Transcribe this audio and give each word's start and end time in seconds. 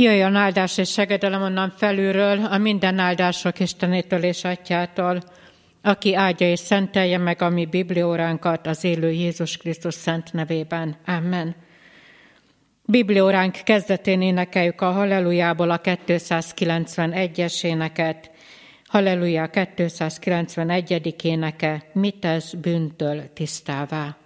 Jöjjön 0.00 0.34
áldás 0.34 0.78
és 0.78 0.90
segedelem 0.92 1.42
onnan 1.42 1.70
felülről, 1.76 2.44
a 2.44 2.58
minden 2.58 2.98
áldások 2.98 3.60
Istenétől 3.60 4.22
és 4.22 4.44
Atyától, 4.44 5.22
aki 5.82 6.14
áldja 6.14 6.50
és 6.50 6.58
szentelje 6.58 7.18
meg 7.18 7.42
a 7.42 7.48
mi 7.48 7.66
biblióránkat 7.66 8.66
az 8.66 8.84
élő 8.84 9.10
Jézus 9.10 9.56
Krisztus 9.56 9.94
szent 9.94 10.32
nevében. 10.32 10.96
Amen. 11.06 11.56
Biblióránk 12.84 13.56
kezdetén 13.64 14.22
énekeljük 14.22 14.80
a 14.80 14.90
Hallelujából 14.90 15.70
a 15.70 15.80
291-es 15.80 17.64
éneket. 17.64 18.30
Halleluja 18.86 19.50
291. 19.74 21.14
éneke, 21.22 21.84
mit 21.92 22.16
tesz 22.16 22.52
bűntől 22.52 23.32
tisztává. 23.32 24.16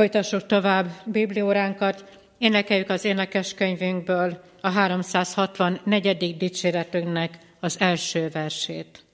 Folytassuk 0.00 0.46
tovább 0.46 0.90
Biblióránkat, 1.04 2.04
énekeljük 2.38 2.88
az 2.88 3.04
énekeskönyvünkből 3.04 4.42
a 4.60 4.68
364. 4.68 6.36
dicséretünknek 6.36 7.38
az 7.60 7.80
első 7.80 8.28
versét. 8.32 9.04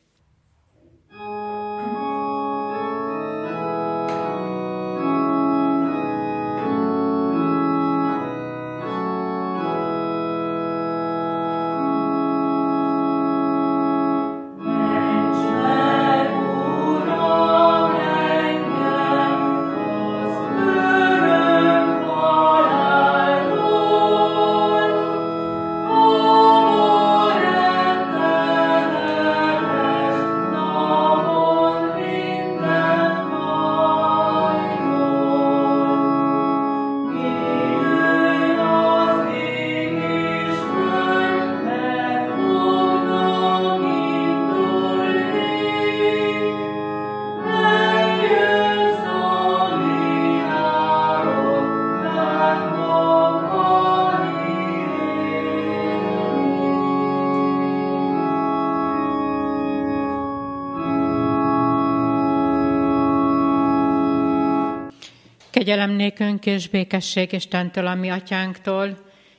Kegyelem 65.66 65.91
nékünk 65.91 66.47
és 66.47 66.69
békesség 66.69 67.32
Istentől, 67.32 67.87
a 67.87 67.94
mi 67.94 68.10
atyánktól, 68.10 68.99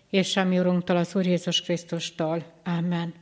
és 0.09 0.37
a 0.37 0.43
mi 0.43 0.59
Urunktól, 0.59 0.97
az 0.97 1.15
Úr 1.15 1.25
Jézus 1.25 1.61
Krisztustól. 1.61 2.53
Amen. 2.63 3.13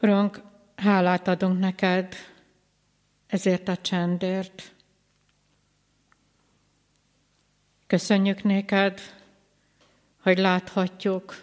Urunk, 0.00 0.42
hálát 0.76 1.28
adunk 1.28 1.58
neked 1.58 2.14
ezért 3.26 3.68
a 3.68 3.76
csendért. 3.76 4.74
Köszönjük 7.86 8.42
néked, 8.42 9.00
hogy 10.22 10.38
láthatjuk 10.38 11.42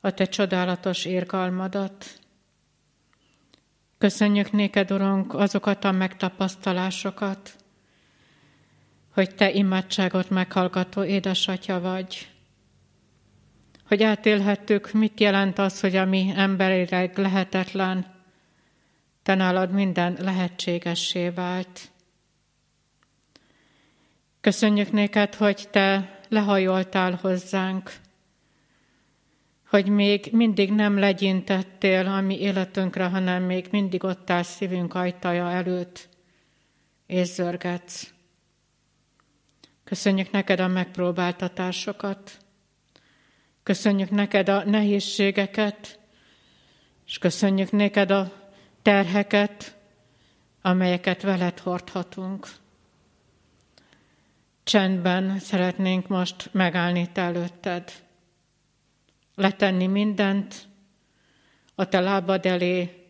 a 0.00 0.10
te 0.10 0.24
csodálatos 0.24 1.04
érgalmadat. 1.04 2.20
Köszönjük 3.98 4.52
néked, 4.52 4.90
Urunk, 4.90 5.34
azokat 5.34 5.84
a 5.84 5.90
megtapasztalásokat, 5.90 7.58
hogy 9.12 9.34
te 9.34 9.52
imádságot 9.52 10.30
meghallgató 10.30 11.04
édesatya 11.04 11.80
vagy. 11.80 12.28
Hogy 13.86 14.02
átélhettük, 14.02 14.92
mit 14.92 15.20
jelent 15.20 15.58
az, 15.58 15.80
hogy 15.80 15.96
ami 15.96 16.32
emberileg 16.36 17.18
lehetetlen, 17.18 18.06
te 19.22 19.34
nálad 19.34 19.72
minden 19.72 20.16
lehetségessé 20.20 21.28
vált. 21.28 21.90
Köszönjük 24.40 24.92
néked, 24.92 25.34
hogy 25.34 25.68
te 25.70 26.18
lehajoltál 26.28 27.18
hozzánk, 27.22 27.92
hogy 29.68 29.88
még 29.88 30.28
mindig 30.32 30.72
nem 30.72 30.98
legyintettél 30.98 32.06
a 32.06 32.20
mi 32.20 32.40
életünkre, 32.40 33.04
hanem 33.04 33.42
még 33.42 33.68
mindig 33.70 34.04
ott 34.04 34.30
áll 34.30 34.42
szívünk 34.42 34.94
ajtaja 34.94 35.50
előtt, 35.50 36.08
és 37.06 37.26
zörgetsz. 37.26 38.12
Köszönjük 39.90 40.30
neked 40.30 40.60
a 40.60 40.66
megpróbáltatásokat, 40.66 42.36
köszönjük 43.62 44.10
neked 44.10 44.48
a 44.48 44.64
nehézségeket, 44.64 45.98
és 47.06 47.18
köszönjük 47.18 47.70
neked 47.70 48.10
a 48.10 48.32
terheket, 48.82 49.76
amelyeket 50.62 51.22
veled 51.22 51.58
hordhatunk. 51.58 52.48
Csendben 54.62 55.38
szeretnénk 55.38 56.08
most 56.08 56.48
megállni 56.52 57.12
te 57.12 57.20
előtted, 57.20 57.92
letenni 59.34 59.86
mindent 59.86 60.68
a 61.74 61.84
te 61.88 62.00
lábad 62.00 62.46
elé, 62.46 63.04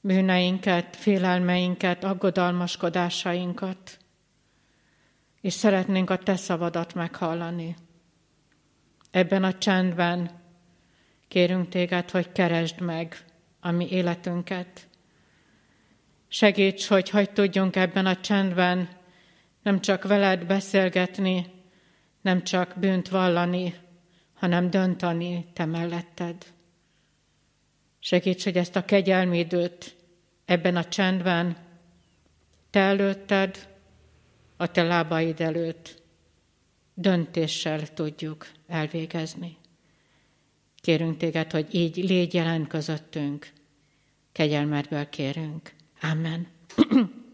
bűneinket, 0.00 0.96
félelmeinket, 0.96 2.04
aggodalmaskodásainkat, 2.04 3.98
és 5.46 5.52
szeretnénk 5.52 6.10
a 6.10 6.18
te 6.18 6.36
szavadat 6.36 6.94
meghallani. 6.94 7.76
Ebben 9.10 9.44
a 9.44 9.58
csendben 9.58 10.30
kérünk 11.28 11.68
téged, 11.68 12.10
hogy 12.10 12.32
keresd 12.32 12.80
meg 12.80 13.24
a 13.60 13.70
mi 13.70 13.90
életünket. 13.90 14.88
Segíts, 16.28 16.86
hogy 16.86 17.10
hogy 17.10 17.30
tudjunk 17.30 17.76
ebben 17.76 18.06
a 18.06 18.20
csendben 18.20 18.88
nem 19.62 19.80
csak 19.80 20.02
veled 20.02 20.46
beszélgetni, 20.46 21.46
nem 22.20 22.42
csak 22.42 22.74
bűnt 22.78 23.08
vallani, 23.08 23.74
hanem 24.34 24.70
döntani 24.70 25.46
te 25.52 25.64
melletted. 25.64 26.46
Segíts, 27.98 28.44
hogy 28.44 28.56
ezt 28.56 28.76
a 28.76 28.84
kegyelmi 28.84 29.38
időt 29.38 29.96
ebben 30.44 30.76
a 30.76 30.84
csendben 30.84 31.56
te 32.70 32.80
előtted, 32.80 33.75
a 34.56 34.70
te 34.70 34.82
lábaid 34.82 35.40
előtt 35.40 36.02
döntéssel 36.94 37.92
tudjuk 37.94 38.46
elvégezni. 38.68 39.56
Kérünk 40.80 41.16
téged, 41.16 41.50
hogy 41.50 41.74
így 41.74 41.96
légy 41.96 42.34
jelen 42.34 42.66
közöttünk. 42.66 43.48
Kegyelmedből 44.32 45.08
kérünk. 45.08 45.72
Amen. 46.02 46.46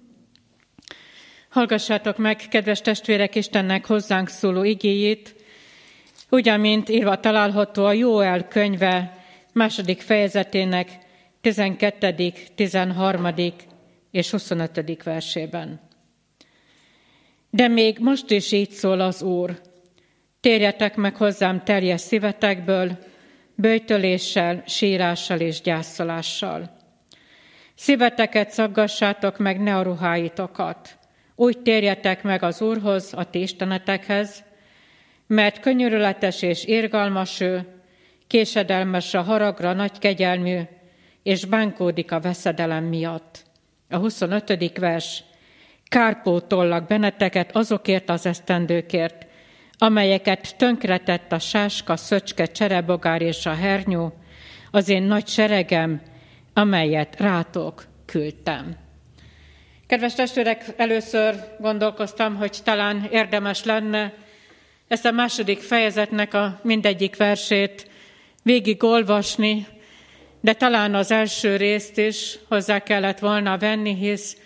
Hallgassátok 1.48 2.18
meg, 2.18 2.36
kedves 2.36 2.80
testvérek, 2.80 3.34
Istennek 3.34 3.86
hozzánk 3.86 4.28
szóló 4.28 4.62
igéjét, 4.62 5.34
ugyanmint 6.30 6.88
írva 6.88 7.20
található 7.20 7.84
a 7.84 7.92
Jóel 7.92 8.48
könyve 8.48 9.24
második 9.52 10.00
fejezetének 10.00 10.98
12., 11.40 12.32
13. 12.54 13.28
és 14.10 14.30
25. 14.30 15.02
versében. 15.02 15.80
De 17.54 17.68
még 17.68 17.98
most 17.98 18.30
is 18.30 18.52
így 18.52 18.70
szól 18.70 19.00
az 19.00 19.22
Úr. 19.22 19.60
Térjetek 20.40 20.96
meg 20.96 21.16
hozzám 21.16 21.64
teljes 21.64 22.00
szívetekből, 22.00 22.98
bőjtöléssel, 23.54 24.62
sírással 24.66 25.40
és 25.40 25.60
gyászolással. 25.60 26.76
Szíveteket 27.74 28.50
szaggassátok 28.50 29.38
meg, 29.38 29.60
ne 29.60 29.76
a 29.76 29.82
ruháitokat. 29.82 30.98
Úgy 31.34 31.58
térjetek 31.58 32.22
meg 32.22 32.42
az 32.42 32.60
Úrhoz, 32.60 33.12
a 33.16 33.24
ti 33.24 33.40
istenetekhez, 33.40 34.44
mert 35.26 35.60
könyörületes 35.60 36.42
és 36.42 36.64
érgalmas 36.64 37.40
ő, 37.40 37.66
késedelmes 38.26 39.14
a 39.14 39.22
haragra, 39.22 39.72
nagy 39.72 39.98
kegyelmű, 39.98 40.60
és 41.22 41.44
bánkódik 41.44 42.12
a 42.12 42.20
veszedelem 42.20 42.84
miatt. 42.84 43.42
A 43.88 43.96
25. 43.96 44.78
vers. 44.78 45.24
Kárpótollak 45.92 46.86
benneteket 46.86 47.56
azokért 47.56 48.10
az 48.10 48.26
esztendőkért, 48.26 49.26
amelyeket 49.78 50.56
tönkretett 50.56 51.32
a 51.32 51.38
sáska, 51.38 51.96
szöcske, 51.96 52.46
cserebogár 52.46 53.22
és 53.22 53.46
a 53.46 53.54
hernyó, 53.54 54.12
az 54.70 54.88
én 54.88 55.02
nagy 55.02 55.26
seregem, 55.26 56.02
amelyet 56.54 57.20
rátok 57.20 57.84
küldtem. 58.06 58.76
Kedves 59.86 60.14
testvérek, 60.14 60.64
először 60.76 61.34
gondolkoztam, 61.58 62.36
hogy 62.36 62.58
talán 62.64 63.08
érdemes 63.10 63.64
lenne 63.64 64.14
ezt 64.88 65.04
a 65.04 65.10
második 65.10 65.58
fejezetnek 65.60 66.34
a 66.34 66.60
mindegyik 66.62 67.16
versét 67.16 67.90
végig 68.42 68.82
olvasni, 68.82 69.66
de 70.40 70.52
talán 70.52 70.94
az 70.94 71.10
első 71.10 71.56
részt 71.56 71.98
is 71.98 72.38
hozzá 72.48 72.78
kellett 72.78 73.18
volna 73.18 73.58
venni, 73.58 73.94
hisz 73.94 74.36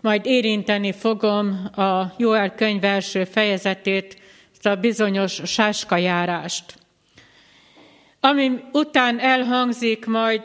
majd 0.00 0.26
érinteni 0.26 0.92
fogom 0.92 1.70
a 1.76 2.14
Jóel 2.16 2.54
könyv 2.54 2.84
első 2.84 3.24
fejezetét, 3.24 4.16
ezt 4.52 4.66
a 4.66 4.76
bizonyos 4.76 5.40
sáskajárást. 5.44 6.78
Ami 8.20 8.50
után 8.72 9.18
elhangzik 9.18 10.06
majd 10.06 10.42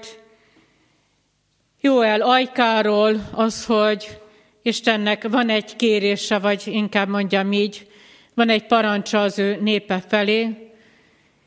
Jóel 1.81 2.21
ajkáról 2.21 3.29
az, 3.31 3.65
hogy 3.65 4.21
Istennek 4.61 5.27
van 5.27 5.49
egy 5.49 5.75
kérése, 5.75 6.39
vagy 6.39 6.63
inkább 6.65 7.07
mondjam 7.07 7.51
így, 7.51 7.87
van 8.33 8.49
egy 8.49 8.65
parancsa 8.65 9.21
az 9.21 9.39
ő 9.39 9.57
népe 9.61 10.03
felé, 10.07 10.71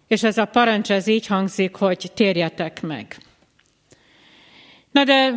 és 0.08 0.22
ez 0.22 0.38
a 0.38 0.44
parancs 0.44 0.90
ez 0.90 1.06
így 1.06 1.26
hangzik, 1.26 1.74
hogy 1.74 2.10
térjetek 2.14 2.82
meg. 2.82 3.16
Na 4.90 5.04
de 5.04 5.34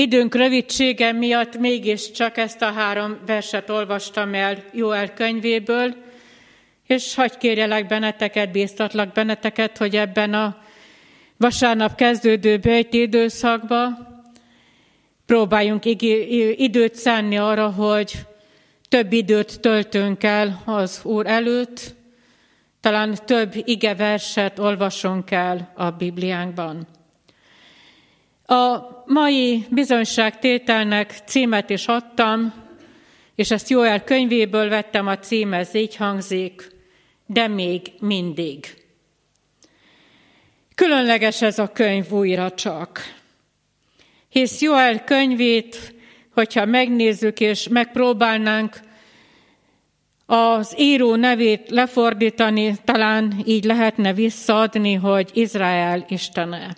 időnk 0.00 0.34
rövidsége 0.34 1.12
miatt 1.12 1.58
mégiscsak 1.58 2.36
ezt 2.36 2.62
a 2.62 2.72
három 2.72 3.18
verset 3.26 3.70
olvastam 3.70 4.34
el 4.34 4.64
Jóel 4.72 5.12
könyvéből, 5.12 5.94
és 6.86 7.14
hagy 7.14 7.36
kérjelek 7.36 7.86
benneteket, 7.86 8.50
bíztatlak 8.50 9.12
benneteket, 9.12 9.78
hogy 9.78 9.96
ebben 9.96 10.34
a 10.34 10.56
vasárnap 11.36 11.94
kezdődő 11.94 12.58
bőjti 12.58 13.00
időszakban 13.00 14.08
próbáljunk 15.26 15.84
időt 16.56 16.94
szánni 16.94 17.38
arra, 17.38 17.70
hogy 17.70 18.12
több 18.88 19.12
időt 19.12 19.60
töltünk 19.60 20.22
el 20.22 20.62
az 20.64 21.00
Úr 21.04 21.26
előtt, 21.26 21.94
talán 22.80 23.14
több 23.24 23.52
ige 23.64 23.94
verset 23.94 24.58
olvasunk 24.58 25.30
el 25.30 25.72
a 25.76 25.90
Bibliánkban. 25.90 26.86
A 28.50 29.02
mai 29.06 29.66
bizonyságtételnek 29.70 31.14
címet 31.26 31.70
is 31.70 31.86
adtam, 31.86 32.54
és 33.34 33.50
ezt 33.50 33.68
Jóel 33.68 34.04
könyvéből 34.04 34.68
vettem 34.68 35.06
a 35.06 35.18
cím, 35.18 35.52
ez 35.52 35.74
így 35.74 35.96
hangzik, 35.96 36.68
de 37.26 37.48
még 37.48 37.92
mindig. 38.00 38.74
Különleges 40.74 41.42
ez 41.42 41.58
a 41.58 41.72
könyv 41.72 42.10
újra 42.10 42.50
csak 42.50 43.18
hisz 44.30 44.60
Joel 44.60 45.04
könyvét, 45.04 45.94
hogyha 46.34 46.64
megnézzük 46.64 47.40
és 47.40 47.68
megpróbálnánk 47.68 48.80
az 50.26 50.74
író 50.78 51.14
nevét 51.14 51.70
lefordítani, 51.70 52.76
talán 52.84 53.42
így 53.46 53.64
lehetne 53.64 54.12
visszaadni, 54.12 54.94
hogy 54.94 55.30
Izrael 55.32 56.04
istene. 56.08 56.76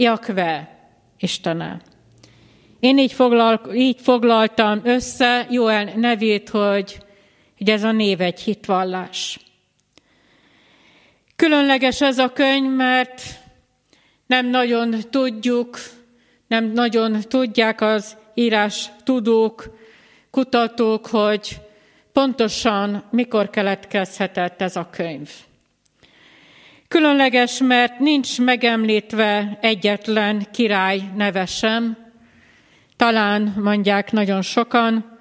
Jakve 0.00 0.78
istene. 1.18 1.80
Én 2.78 2.98
így, 2.98 3.12
foglal, 3.12 3.74
így 3.74 4.00
foglaltam 4.00 4.80
össze 4.84 5.46
Joel 5.50 5.84
nevét, 5.96 6.48
hogy, 6.48 7.02
hogy 7.58 7.70
ez 7.70 7.82
a 7.82 7.92
név 7.92 8.20
egy 8.20 8.40
hitvallás. 8.40 9.38
Különleges 11.36 12.00
ez 12.00 12.18
a 12.18 12.32
könyv, 12.32 12.70
mert 12.70 13.22
nem 14.26 14.46
nagyon 14.46 14.94
tudjuk, 15.10 15.78
nem 16.46 16.64
nagyon 16.64 17.20
tudják 17.20 17.80
az 17.80 18.16
írás 18.34 18.90
tudók, 19.04 19.78
kutatók, 20.30 21.06
hogy 21.06 21.60
pontosan 22.12 23.04
mikor 23.10 23.50
keletkezhetett 23.50 24.60
ez 24.60 24.76
a 24.76 24.88
könyv. 24.90 25.30
Különleges, 26.90 27.58
mert 27.58 27.98
nincs 27.98 28.40
megemlítve 28.40 29.58
egyetlen 29.60 30.46
király 30.52 31.00
neve 31.16 31.46
sem. 31.46 31.96
Talán 32.96 33.54
mondják 33.62 34.12
nagyon 34.12 34.42
sokan, 34.42 35.18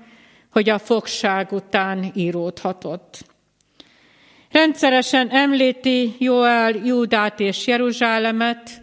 hogy 0.52 0.70
a 0.70 0.78
fogság 0.78 1.52
után 1.52 2.12
íródhatott. 2.16 3.18
Rendszeresen 4.52 5.30
említi 5.30 6.16
Joel 6.18 6.72
Júdát 6.72 7.40
és 7.40 7.68
Jeruzsálemet, 7.68 8.82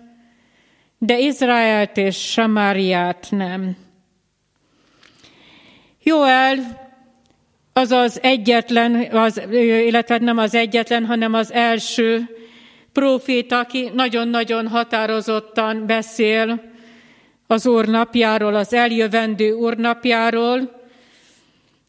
de 0.98 1.18
Izraelt 1.18 1.96
és 1.96 2.16
Samáriát 2.16 3.26
nem. 3.30 3.76
Joel 6.02 6.56
az 7.72 7.90
az 7.90 8.22
egyetlen, 8.22 8.94
az, 9.12 9.42
illetve 9.50 10.18
nem 10.18 10.38
az 10.38 10.54
egyetlen, 10.54 11.04
hanem 11.04 11.34
az 11.34 11.52
első 11.52 12.28
próféta, 12.96 13.58
aki 13.58 13.90
nagyon-nagyon 13.94 14.68
határozottan 14.68 15.86
beszél 15.86 16.62
az 17.46 17.66
Úr 17.66 17.86
napjáról, 17.86 18.54
az 18.54 18.72
eljövendő 18.72 19.52
Úr 19.52 19.76
napjáról, 19.76 20.84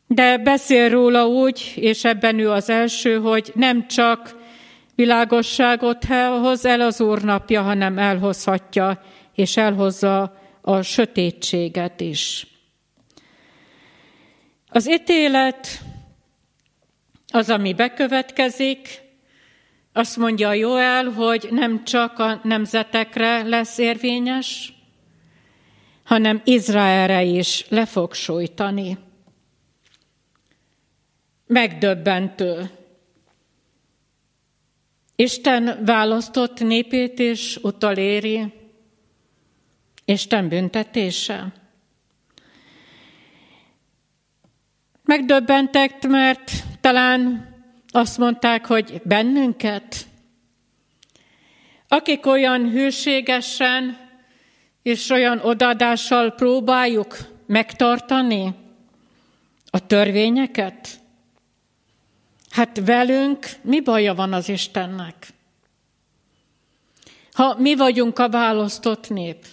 de 0.07 0.37
beszél 0.37 0.89
róla 0.89 1.27
úgy, 1.27 1.73
és 1.75 2.03
ebben 2.03 2.39
ő 2.39 2.49
az 2.49 2.69
első, 2.69 3.17
hogy 3.17 3.51
nem 3.55 3.87
csak 3.87 4.35
világosságot 4.95 6.05
hoz 6.41 6.65
el 6.65 6.81
az 6.81 7.01
Úr 7.01 7.43
hanem 7.47 7.97
elhozhatja, 7.97 9.01
és 9.35 9.57
elhozza 9.57 10.37
a 10.61 10.81
sötétséget 10.81 12.01
is. 12.01 12.47
Az 14.69 14.89
ítélet 14.89 15.67
az, 17.31 17.49
ami 17.49 17.73
bekövetkezik, 17.73 19.05
azt 19.97 20.17
mondja 20.17 20.53
Joel, 20.53 21.09
hogy 21.09 21.47
nem 21.51 21.83
csak 21.83 22.19
a 22.19 22.39
nemzetekre 22.43 23.43
lesz 23.43 23.77
érvényes, 23.77 24.73
hanem 26.03 26.41
Izraelre 26.43 27.23
is 27.23 27.65
le 27.69 27.85
fog 27.85 28.13
sújtani. 28.13 28.97
Megdöbbentő. 31.47 32.69
Isten 35.15 35.85
választott 35.85 36.59
népét 36.59 37.19
is 37.19 37.55
utaléri, 37.55 38.53
Isten 40.05 40.47
büntetése. 40.47 41.53
Megdöbbentek, 45.03 46.07
mert 46.07 46.51
talán 46.81 47.49
azt 47.91 48.17
mondták, 48.17 48.65
hogy 48.65 49.01
bennünket, 49.03 50.05
akik 51.87 52.25
olyan 52.25 52.69
hűségesen 52.69 53.97
és 54.81 55.09
olyan 55.09 55.39
odaadással 55.39 56.31
próbáljuk 56.31 57.17
megtartani 57.45 58.55
a 59.69 59.87
törvényeket, 59.87 60.99
hát 62.49 62.81
velünk 62.85 63.47
mi 63.61 63.81
baja 63.81 64.13
van 64.13 64.33
az 64.33 64.49
Istennek? 64.49 65.27
Ha 67.31 67.55
mi 67.59 67.75
vagyunk 67.75 68.19
a 68.19 68.29
választott 68.29 69.09
nép, 69.09 69.45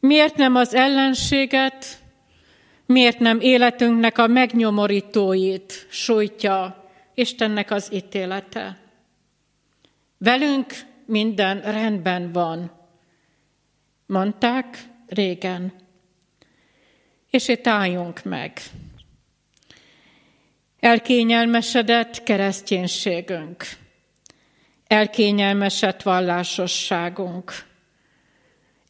miért 0.00 0.36
nem 0.36 0.54
az 0.54 0.74
ellenséget, 0.74 2.02
miért 2.86 3.18
nem 3.18 3.40
életünknek 3.40 4.18
a 4.18 4.26
megnyomorítóit 4.26 5.86
sújtja 5.90 6.79
Istennek 7.20 7.70
az 7.70 7.92
ítélete. 7.92 8.78
Velünk 10.18 10.74
minden 11.06 11.60
rendben 11.60 12.32
van, 12.32 12.72
mondták 14.06 14.78
régen. 15.06 15.72
És 17.30 17.48
itt 17.48 17.66
álljunk 17.66 18.22
meg. 18.22 18.60
Elkényelmesedett 20.78 22.22
kereszténységünk, 22.22 23.64
elkényelmesedett 24.86 26.02
vallásosságunk, 26.02 27.52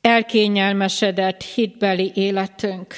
elkényelmesedett 0.01 1.43
hitbeli 1.43 2.13
életünk. 2.15 2.95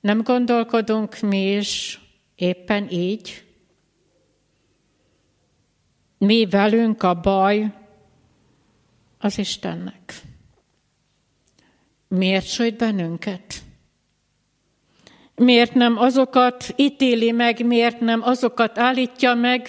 Nem 0.00 0.22
gondolkodunk 0.22 1.20
mi 1.20 1.52
is 1.52 2.00
éppen 2.34 2.90
így? 2.90 3.48
Mi 6.20 6.46
velünk 6.46 7.02
a 7.02 7.14
baj 7.14 7.72
az 9.18 9.38
Istennek. 9.38 10.14
Miért 12.08 12.46
sújt 12.46 12.76
bennünket? 12.76 13.54
Miért 15.34 15.74
nem 15.74 15.98
azokat 15.98 16.72
ítéli 16.76 17.30
meg, 17.30 17.66
miért 17.66 18.00
nem 18.00 18.22
azokat 18.22 18.78
állítja 18.78 19.34
meg, 19.34 19.68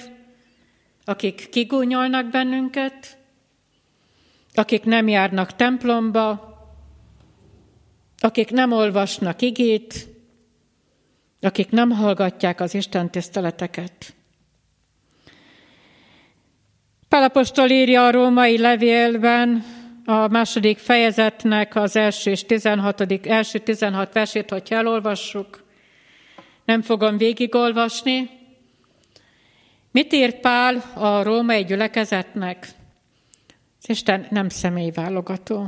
akik 1.06 1.50
kigúnyolnak 1.50 2.30
bennünket, 2.30 3.18
akik 4.54 4.84
nem 4.84 5.08
járnak 5.08 5.56
templomba, 5.56 6.58
akik 8.18 8.52
nem 8.52 8.72
olvasnak 8.72 9.42
igét, 9.42 10.08
akik 11.42 11.70
nem 11.70 11.90
hallgatják 11.90 12.60
az 12.60 12.74
Isten 12.74 13.12
tiszteleteket. 13.12 14.14
Pálapostól 17.12 17.70
írja 17.70 18.06
a 18.06 18.12
római 18.12 18.58
levélben, 18.58 19.64
a 20.06 20.28
második 20.28 20.78
fejezetnek 20.78 21.76
az 21.76 21.96
első 21.96 22.32
és 22.32 22.46
16. 22.46 23.28
első 23.28 23.60
16 23.60 24.14
versét, 24.14 24.50
hogyha 24.50 24.76
elolvassuk, 24.76 25.64
nem 26.66 26.82
fogom 26.82 27.18
végigolvasni. 27.18 28.30
Mit 29.92 30.14
írt 30.14 30.40
Pál 30.40 30.84
a 30.94 31.24
római 31.24 31.64
gyülekezetnek? 31.64 32.68
Az 33.82 33.90
Isten 33.90 34.28
nem 34.30 34.50
személyválogató. 34.50 35.68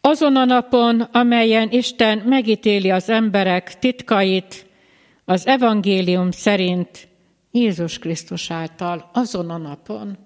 Azon 0.00 0.36
a 0.36 0.44
napon, 0.44 1.00
amelyen 1.00 1.70
Isten 1.70 2.18
megítéli 2.18 2.90
az 2.90 3.08
emberek 3.08 3.78
titkait, 3.78 4.66
az 5.24 5.46
evangélium 5.46 6.30
szerint 6.30 7.08
Jézus 7.50 7.98
Krisztus 7.98 8.50
által 8.50 9.10
azon 9.12 9.50
a 9.50 9.56
napon. 9.56 10.18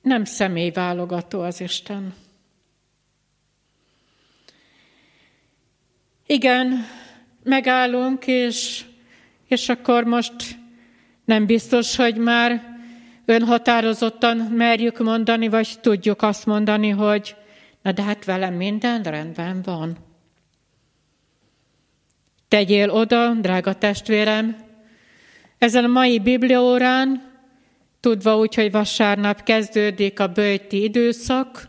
Nem 0.00 0.24
személyválogató 0.24 1.40
az 1.40 1.60
Isten. 1.60 2.14
Igen, 6.26 6.84
megállunk, 7.42 8.26
és, 8.26 8.84
és 9.46 9.68
akkor 9.68 10.04
most 10.04 10.58
nem 11.24 11.46
biztos, 11.46 11.96
hogy 11.96 12.16
már 12.16 12.76
önhatározottan 13.24 14.36
merjük 14.36 14.98
mondani, 14.98 15.48
vagy 15.48 15.78
tudjuk 15.80 16.22
azt 16.22 16.46
mondani, 16.46 16.88
hogy 16.88 17.36
na 17.82 17.92
de 17.92 18.02
hát 18.02 18.24
velem 18.24 18.54
minden 18.54 19.02
rendben 19.02 19.62
van. 19.62 19.96
Tegyél 22.48 22.90
oda, 22.90 23.34
drága 23.34 23.74
testvérem, 23.74 24.67
ezen 25.58 25.84
a 25.84 25.88
mai 25.88 26.20
bibliórán, 26.20 27.32
tudva 28.00 28.38
úgy, 28.38 28.54
hogy 28.54 28.70
vasárnap 28.70 29.42
kezdődik 29.42 30.20
a 30.20 30.26
bőti 30.26 30.82
időszak, 30.82 31.68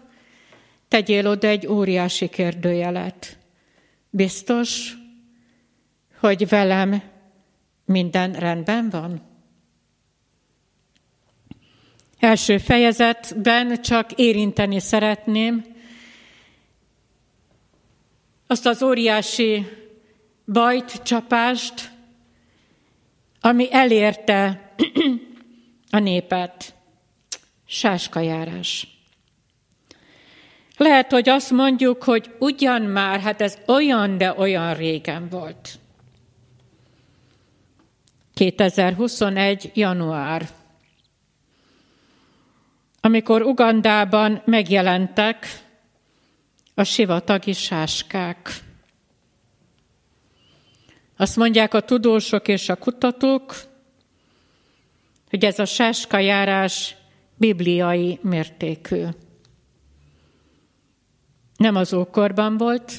tegyél 0.88 1.27
oda 1.27 1.48
egy 1.48 1.67
óriási 1.67 2.27
kérdőjelet. 2.27 3.38
Biztos, 4.10 4.93
hogy 6.19 6.48
velem 6.48 7.01
minden 7.86 8.34
rendben 8.34 8.89
van? 8.89 9.22
Első 12.19 12.58
fejezetben 12.58 13.81
csak 13.81 14.12
érinteni 14.12 14.79
szeretném 14.79 15.77
azt 18.48 18.65
az 18.65 18.84
óriási 18.84 19.65
bajt, 20.46 21.03
csapást, 21.03 21.91
ami 23.41 23.67
elérte 23.72 24.72
a 25.91 26.00
népet. 26.00 26.74
Sáskajárás. 27.65 28.88
Lehet, 30.77 31.12
hogy 31.12 31.29
azt 31.29 31.51
mondjuk, 31.51 32.03
hogy 32.03 32.36
ugyan 32.39 32.81
már, 32.81 33.19
hát 33.19 33.41
ez 33.41 33.58
olyan, 33.67 34.17
de 34.17 34.34
olyan 34.38 34.74
régen 34.74 35.29
volt. 35.29 35.79
2021. 38.34 39.72
január. 39.74 40.50
Amikor 43.01 43.41
Ugandában 43.41 44.41
megjelentek 44.46 45.63
a 46.74 46.84
sivatagi 46.84 47.53
sáskák. 47.53 48.51
Azt 51.19 51.35
mondják 51.35 51.73
a 51.73 51.79
tudósok 51.79 52.47
és 52.47 52.69
a 52.69 52.75
kutatók, 52.75 53.55
hogy 55.29 55.45
ez 55.45 55.59
a 55.59 55.65
sáskajárás 55.65 56.95
bibliai 57.35 58.19
mértékű. 58.21 59.03
Nem 61.57 61.75
az 61.75 61.93
ókorban 61.93 62.57
volt, 62.57 62.93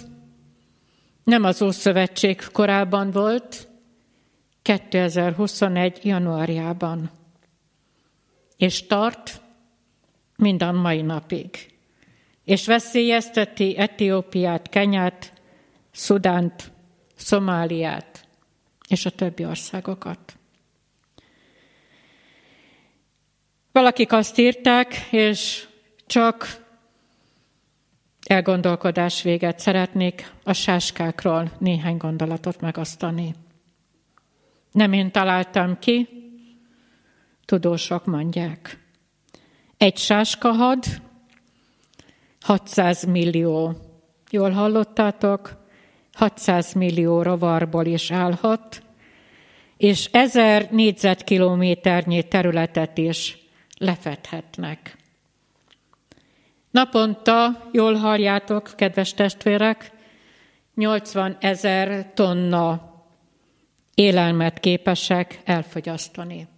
nem 1.24 1.44
az 1.44 1.62
Ószövetség 1.62 2.42
korában 2.52 3.10
volt, 3.10 3.68
2021. 4.62 6.00
januárjában. 6.02 7.10
És 8.56 8.86
tart 8.86 9.40
minden 10.36 10.74
mai 10.74 11.02
napig. 11.02 11.72
És 12.44 12.66
veszélyezteti 12.66 13.78
Etiópiát, 13.78 14.68
Kenyát, 14.68 15.32
Szudánt, 15.90 16.72
Szomáliát 17.20 18.28
és 18.88 19.06
a 19.06 19.10
többi 19.10 19.44
országokat. 19.44 20.36
Valakik 23.72 24.12
azt 24.12 24.38
írták, 24.38 24.94
és 25.10 25.68
csak 26.06 26.64
elgondolkodás 28.22 29.22
véget 29.22 29.58
szeretnék 29.58 30.32
a 30.44 30.52
sáskákról 30.52 31.52
néhány 31.58 31.96
gondolatot 31.96 32.60
megasztani. 32.60 33.34
Nem 34.72 34.92
én 34.92 35.10
találtam 35.10 35.78
ki, 35.78 36.08
tudósok 37.44 38.04
mondják. 38.04 38.86
Egy 39.76 39.96
sáskahad 39.96 40.84
600 42.40 43.04
millió, 43.04 43.76
jól 44.30 44.50
hallottátok, 44.50 45.59
600 46.20 46.72
millió 46.72 47.22
rovarból 47.22 47.86
is 47.86 48.10
állhat, 48.10 48.82
és 49.76 50.08
ezer 50.12 50.68
négyzetkilométernyi 50.70 52.22
területet 52.22 52.98
is 52.98 53.38
lefedhetnek. 53.78 54.96
Naponta, 56.70 57.68
jól 57.72 57.94
halljátok, 57.94 58.72
kedves 58.76 59.14
testvérek, 59.14 59.90
80 60.74 61.36
ezer 61.40 62.12
tonna 62.14 62.94
élelmet 63.94 64.60
képesek 64.60 65.40
elfogyasztani. 65.44 66.48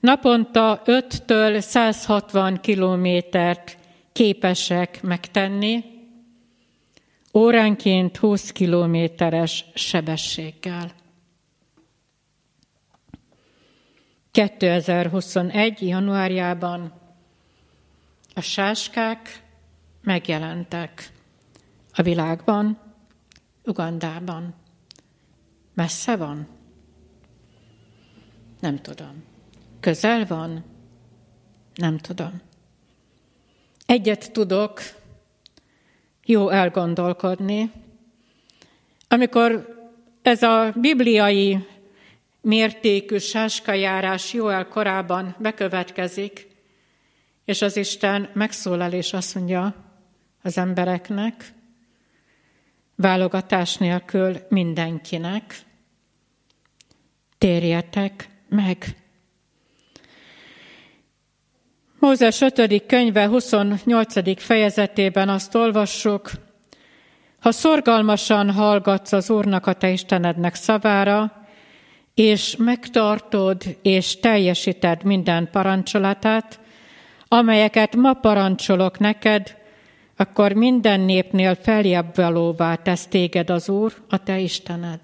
Naponta 0.00 0.82
5-től 0.84 1.60
160 1.60 2.60
kilométert 2.60 3.78
képesek 4.12 5.02
megtenni, 5.02 5.95
óránként 7.36 8.16
20 8.16 8.52
kilométeres 8.52 9.64
sebességgel. 9.74 10.92
2021. 14.30 15.88
januárjában 15.88 16.92
a 18.34 18.40
sáskák 18.40 19.42
megjelentek 20.02 21.12
a 21.92 22.02
világban, 22.02 22.78
Ugandában. 23.64 24.54
Messze 25.74 26.16
van? 26.16 26.48
Nem 28.60 28.76
tudom. 28.76 29.24
Közel 29.80 30.26
van? 30.26 30.64
Nem 31.74 31.98
tudom. 31.98 32.40
Egyet 33.86 34.32
tudok, 34.32 34.80
jó 36.26 36.48
elgondolkodni, 36.48 37.72
amikor 39.08 39.74
ez 40.22 40.42
a 40.42 40.72
bibliai 40.74 41.66
mértékű 42.40 43.18
sáskajárás 43.18 44.32
Jóel 44.32 44.68
korában 44.68 45.36
bekövetkezik, 45.38 46.46
és 47.44 47.62
az 47.62 47.76
Isten 47.76 48.30
megszólal 48.32 48.92
és 48.92 49.12
azt 49.12 49.34
mondja 49.34 49.74
az 50.42 50.58
embereknek, 50.58 51.52
válogatás 52.94 53.76
nélkül 53.76 54.36
mindenkinek, 54.48 55.58
térjetek 57.38 58.28
meg. 58.48 59.05
Mózes 61.98 62.40
5. 62.40 62.86
könyve 62.86 63.26
28. 63.26 64.42
fejezetében 64.42 65.28
azt 65.28 65.54
olvassuk, 65.54 66.30
ha 67.40 67.50
szorgalmasan 67.52 68.50
hallgatsz 68.50 69.12
az 69.12 69.30
Úrnak 69.30 69.66
a 69.66 69.72
te 69.72 69.90
Istenednek 69.90 70.54
szavára, 70.54 71.46
és 72.14 72.56
megtartod 72.56 73.62
és 73.82 74.20
teljesíted 74.20 75.04
minden 75.04 75.48
parancsolatát, 75.50 76.60
amelyeket 77.28 77.96
ma 77.96 78.12
parancsolok 78.12 78.98
neked, 78.98 79.56
akkor 80.16 80.52
minden 80.52 81.00
népnél 81.00 81.54
feljebb 81.54 82.16
valóvá 82.16 82.74
tesz 82.74 83.06
téged 83.06 83.50
az 83.50 83.68
Úr, 83.68 83.92
a 84.08 84.22
te 84.22 84.38
Istened. 84.38 85.00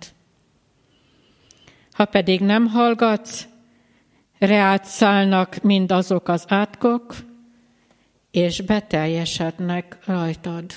Ha 1.92 2.04
pedig 2.04 2.40
nem 2.40 2.66
hallgatsz, 2.66 3.46
reát 4.46 4.84
szállnak 4.84 5.62
mind 5.62 5.92
azok 5.92 6.28
az 6.28 6.44
átkok, 6.48 7.14
és 8.30 8.60
beteljesednek 8.60 9.98
rajtad. 10.06 10.72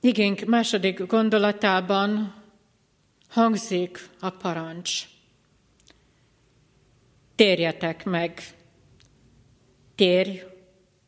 Igénk 0.00 0.44
második 0.44 1.06
gondolatában 1.06 2.34
hangzik 3.28 4.08
a 4.20 4.30
parancs. 4.30 5.02
Térjetek 7.34 8.04
meg, 8.04 8.42
térj 9.94 10.42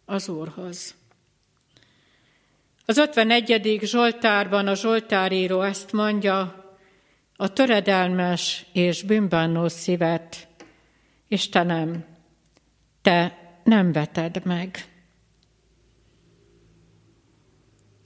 az 0.04 0.28
Úrhoz. 0.28 0.94
Az 2.86 2.98
51. 2.98 3.78
Zsoltárban 3.82 4.66
a 4.66 4.74
Zsoltáríró 4.74 5.60
ezt 5.60 5.92
mondja, 5.92 6.65
a 7.36 7.52
töredelmes 7.52 8.66
és 8.72 9.02
bűnbánó 9.02 9.68
szívet, 9.68 10.48
Istenem, 11.28 12.04
te 13.02 13.38
nem 13.64 13.92
veted 13.92 14.44
meg. 14.44 14.78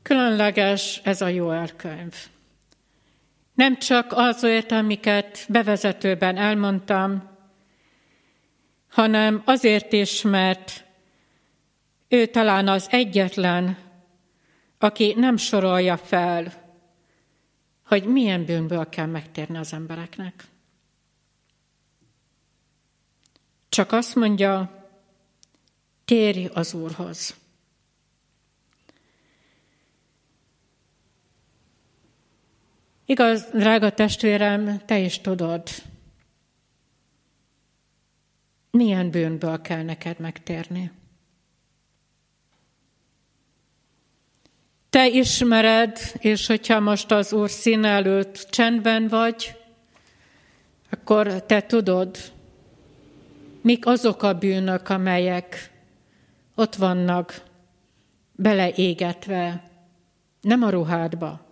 Különleges 0.02 1.00
ez 1.04 1.20
a 1.20 1.28
jó 1.28 1.50
elkönyv. 1.50 2.14
Nem 3.54 3.78
csak 3.78 4.06
azért, 4.10 4.72
amiket 4.72 5.46
bevezetőben 5.48 6.36
elmondtam, 6.36 7.28
hanem 8.88 9.42
azért 9.44 9.92
is, 9.92 10.22
mert 10.22 10.84
ő 12.08 12.26
talán 12.26 12.68
az 12.68 12.86
egyetlen, 12.90 13.78
aki 14.78 15.14
nem 15.16 15.36
sorolja 15.36 15.96
fel, 15.96 16.59
hogy 17.90 18.04
milyen 18.04 18.44
bűnből 18.44 18.88
kell 18.88 19.06
megtérni 19.06 19.56
az 19.56 19.72
embereknek. 19.72 20.44
Csak 23.68 23.92
azt 23.92 24.14
mondja, 24.14 24.86
térj 26.04 26.46
az 26.46 26.74
Úrhoz. 26.74 27.36
Igaz, 33.04 33.48
drága 33.52 33.94
testvérem, 33.94 34.78
te 34.86 34.98
is 34.98 35.18
tudod, 35.18 35.68
milyen 38.70 39.10
bűnből 39.10 39.60
kell 39.60 39.82
neked 39.82 40.18
megtérni. 40.18 40.90
Te 44.90 45.06
ismered, 45.08 45.98
és 46.18 46.46
hogyha 46.46 46.80
most 46.80 47.10
az 47.10 47.32
Úr 47.32 47.50
szín 47.50 47.84
előtt 47.84 48.46
csendben 48.50 49.08
vagy, 49.08 49.56
akkor 50.90 51.42
te 51.42 51.62
tudod, 51.62 52.16
mik 53.60 53.86
azok 53.86 54.22
a 54.22 54.38
bűnök, 54.38 54.88
amelyek 54.88 55.70
ott 56.54 56.74
vannak 56.74 57.42
beleégetve, 58.32 59.70
nem 60.40 60.62
a 60.62 60.70
ruhádba, 60.70 61.46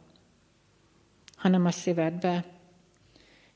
hanem 1.36 1.66
a 1.66 1.70
szívedbe. 1.70 2.44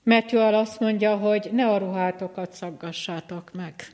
Mert 0.02 0.30
Joel 0.30 0.54
azt 0.54 0.80
mondja, 0.80 1.16
hogy 1.16 1.48
ne 1.52 1.66
a 1.66 1.78
ruhátokat 1.78 2.52
szaggassátok 2.52 3.52
meg, 3.52 3.86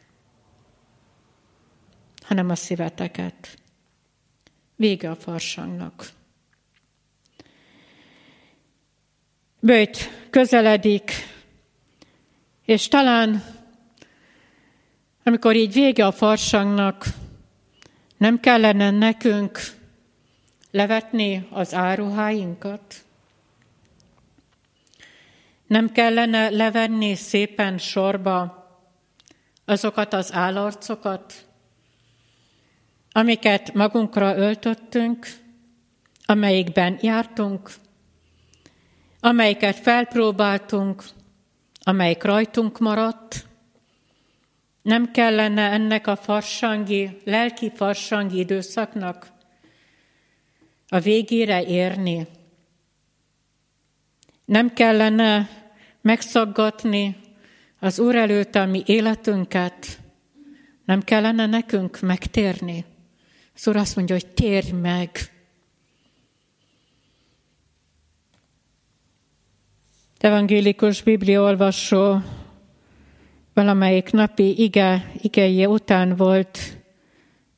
hanem 2.21 2.51
a 2.51 2.55
szíveteket. 2.55 3.58
Vége 4.79 5.11
a 5.11 5.17
farsangnak. 5.17 6.09
Bőjt 9.61 9.97
közeledik, 10.31 11.13
és 12.65 12.89
talán, 12.89 13.45
amikor 15.25 15.57
így 15.57 15.73
vége 15.73 16.07
a 16.07 16.13
farsangnak, 16.13 17.05
nem 18.17 18.41
kellene 18.41 18.91
nekünk 18.91 19.61
levetni 20.71 21.49
az 21.51 21.75
áruháinkat? 21.75 22.95
Nem 25.67 25.93
kellene 25.93 26.51
levenni 26.51 27.15
szépen 27.15 27.79
sorba 27.79 28.67
azokat 29.65 30.13
az 30.13 30.33
állarcokat, 30.33 31.48
amiket 33.19 33.75
magunkra 33.75 34.37
öltöttünk, 34.37 35.27
amelyikben 36.25 36.99
jártunk, 37.01 37.71
amelyiket 39.21 39.77
felpróbáltunk, 39.77 41.03
amelyik 41.81 42.23
rajtunk 42.23 42.79
maradt, 42.79 43.47
nem 44.83 45.11
kellene 45.11 45.71
ennek 45.71 46.07
a 46.07 46.17
farsangi, 46.17 47.19
lelki 47.25 47.73
farsangi 47.75 48.39
időszaknak 48.39 49.31
a 50.89 50.99
végére 50.99 51.63
érni. 51.63 52.27
Nem 54.45 54.73
kellene, 54.73 55.49
megszaggatni 56.01 57.17
az 57.79 57.99
Úr 57.99 58.15
előtt 58.15 58.55
a 58.55 58.67
mi 58.67 58.83
életünket, 58.87 59.99
nem 60.85 61.03
kellene 61.03 61.47
nekünk 61.47 62.01
megtérni? 62.01 62.88
Úr 63.67 63.77
azt 63.77 63.97
mondja, 63.97 64.15
hogy 64.15 64.27
térj 64.27 64.71
meg. 64.71 65.11
Evangélikus 70.19 71.03
bibliaolvasó 71.03 72.21
valamelyik 73.55 74.11
napi 74.11 74.63
ige, 74.63 75.13
igéje 75.21 75.69
után 75.69 76.17
volt 76.17 76.59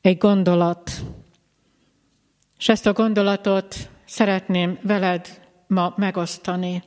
egy 0.01 0.17
gondolat. 0.17 0.91
És 2.57 2.69
ezt 2.69 2.85
a 2.85 2.93
gondolatot 2.93 3.89
szeretném 4.05 4.79
veled 4.81 5.41
ma 5.67 5.93
megosztani. 5.97 6.83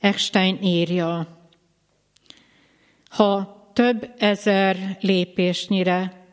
Eckstein 0.00 0.62
írja, 0.62 1.38
ha 3.08 3.56
több 3.72 4.14
ezer 4.18 4.98
lépésnyire 5.00 6.25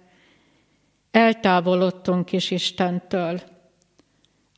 eltávolodtunk 1.14 2.32
is 2.32 2.52
Istentől, 2.52 3.42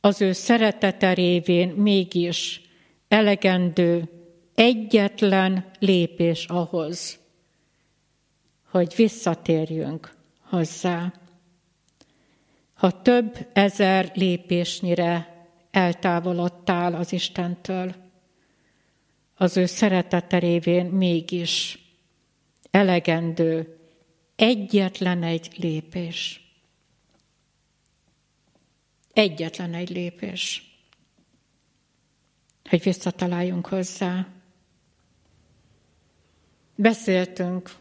az 0.00 0.20
ő 0.20 0.32
szeretete 0.32 1.12
révén 1.12 1.68
mégis 1.68 2.60
elegendő 3.08 4.08
egyetlen 4.54 5.70
lépés 5.78 6.44
ahhoz, 6.46 7.18
hogy 8.70 8.94
visszatérjünk 8.96 10.14
hozzá. 10.40 11.12
Ha 12.74 13.02
több 13.02 13.48
ezer 13.52 14.12
lépésnyire 14.14 15.46
eltávolodtál 15.70 16.94
az 16.94 17.12
Istentől, 17.12 17.94
az 19.34 19.56
ő 19.56 19.66
szeretete 19.66 20.38
révén 20.38 20.86
mégis 20.86 21.78
elegendő 22.70 23.78
egyetlen 24.36 25.22
egy 25.22 25.48
lépés. 25.56 26.45
Egyetlen 29.16 29.74
egy 29.74 29.90
lépés, 29.90 30.76
hogy 32.68 32.82
visszataláljunk 32.82 33.66
hozzá. 33.66 34.26
Beszéltünk 36.74 37.74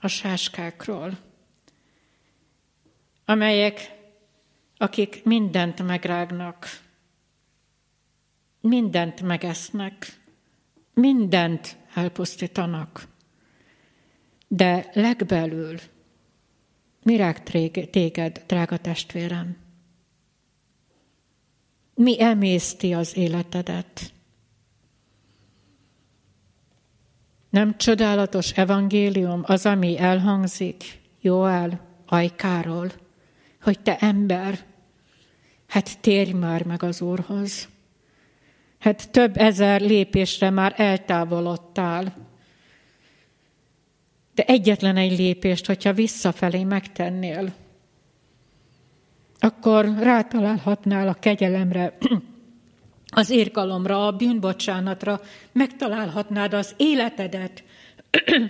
a 0.00 0.08
sáskákról, 0.08 1.18
amelyek, 3.24 3.98
akik 4.76 5.24
mindent 5.24 5.82
megrágnak, 5.82 6.80
mindent 8.60 9.20
megesznek, 9.20 10.20
mindent 10.94 11.76
elpusztítanak. 11.94 13.08
De 14.48 14.90
legbelül 14.92 15.78
mi 17.02 17.16
rág 17.16 17.42
téged, 17.90 18.44
drága 18.46 18.76
testvérem? 18.76 19.61
Mi 21.94 22.20
emészti 22.22 22.94
az 22.94 23.16
életedet? 23.16 24.12
Nem 27.50 27.76
csodálatos 27.76 28.50
evangélium 28.50 29.42
az, 29.44 29.66
ami 29.66 29.98
elhangzik 29.98 31.00
Joel 31.20 31.80
ajkáról, 32.06 32.92
hogy 33.60 33.80
te 33.80 33.96
ember, 33.98 34.58
hát 35.66 36.00
térj 36.00 36.32
már 36.32 36.64
meg 36.64 36.82
az 36.82 37.00
Úrhoz. 37.00 37.68
Hát 38.78 39.10
több 39.10 39.36
ezer 39.36 39.80
lépésre 39.80 40.50
már 40.50 40.74
eltávolodtál. 40.76 42.30
De 44.34 44.44
egyetlen 44.44 44.96
egy 44.96 45.18
lépést, 45.18 45.66
hogyha 45.66 45.92
visszafelé 45.92 46.64
megtennél, 46.64 47.52
akkor 49.42 49.84
rátalálhatnál 49.98 51.08
a 51.08 51.14
kegyelemre, 51.14 51.98
az 53.20 53.30
érgalomra, 53.30 54.06
a 54.06 54.12
bűnbocsánatra, 54.12 55.20
megtalálhatnád 55.52 56.52
az 56.54 56.74
életedet, 56.76 57.64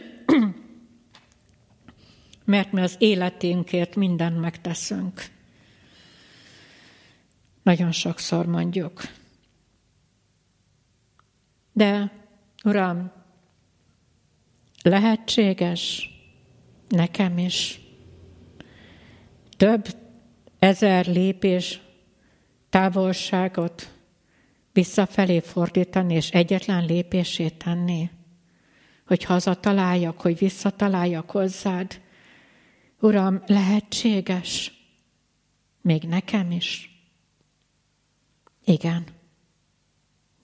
mert 2.45 2.73
mi 2.73 2.81
az 2.81 2.95
életünkért 2.99 3.97
mindent 3.97 4.41
megteszünk. 4.41 5.25
Nagyon 7.63 7.93
sokszor 7.93 8.47
mondjuk. 8.47 9.03
De, 11.73 12.13
Uram, 12.65 13.13
lehetséges 14.83 16.11
nekem 16.89 17.39
is 17.39 17.81
több 19.57 20.02
ezer 20.63 21.07
lépés 21.07 21.81
távolságot 22.71 23.93
visszafelé 24.73 25.41
fordítani, 25.41 26.15
és 26.15 26.31
egyetlen 26.31 26.85
lépését 26.85 27.55
tenni, 27.55 28.11
hogy 29.07 29.25
hazataláljak, 29.25 30.21
hogy 30.21 30.39
visszataláljak 30.39 31.31
hozzád. 31.31 32.01
Uram, 33.01 33.43
lehetséges? 33.47 34.73
Még 35.81 36.03
nekem 36.03 36.51
is? 36.51 36.91
Igen. 38.65 39.05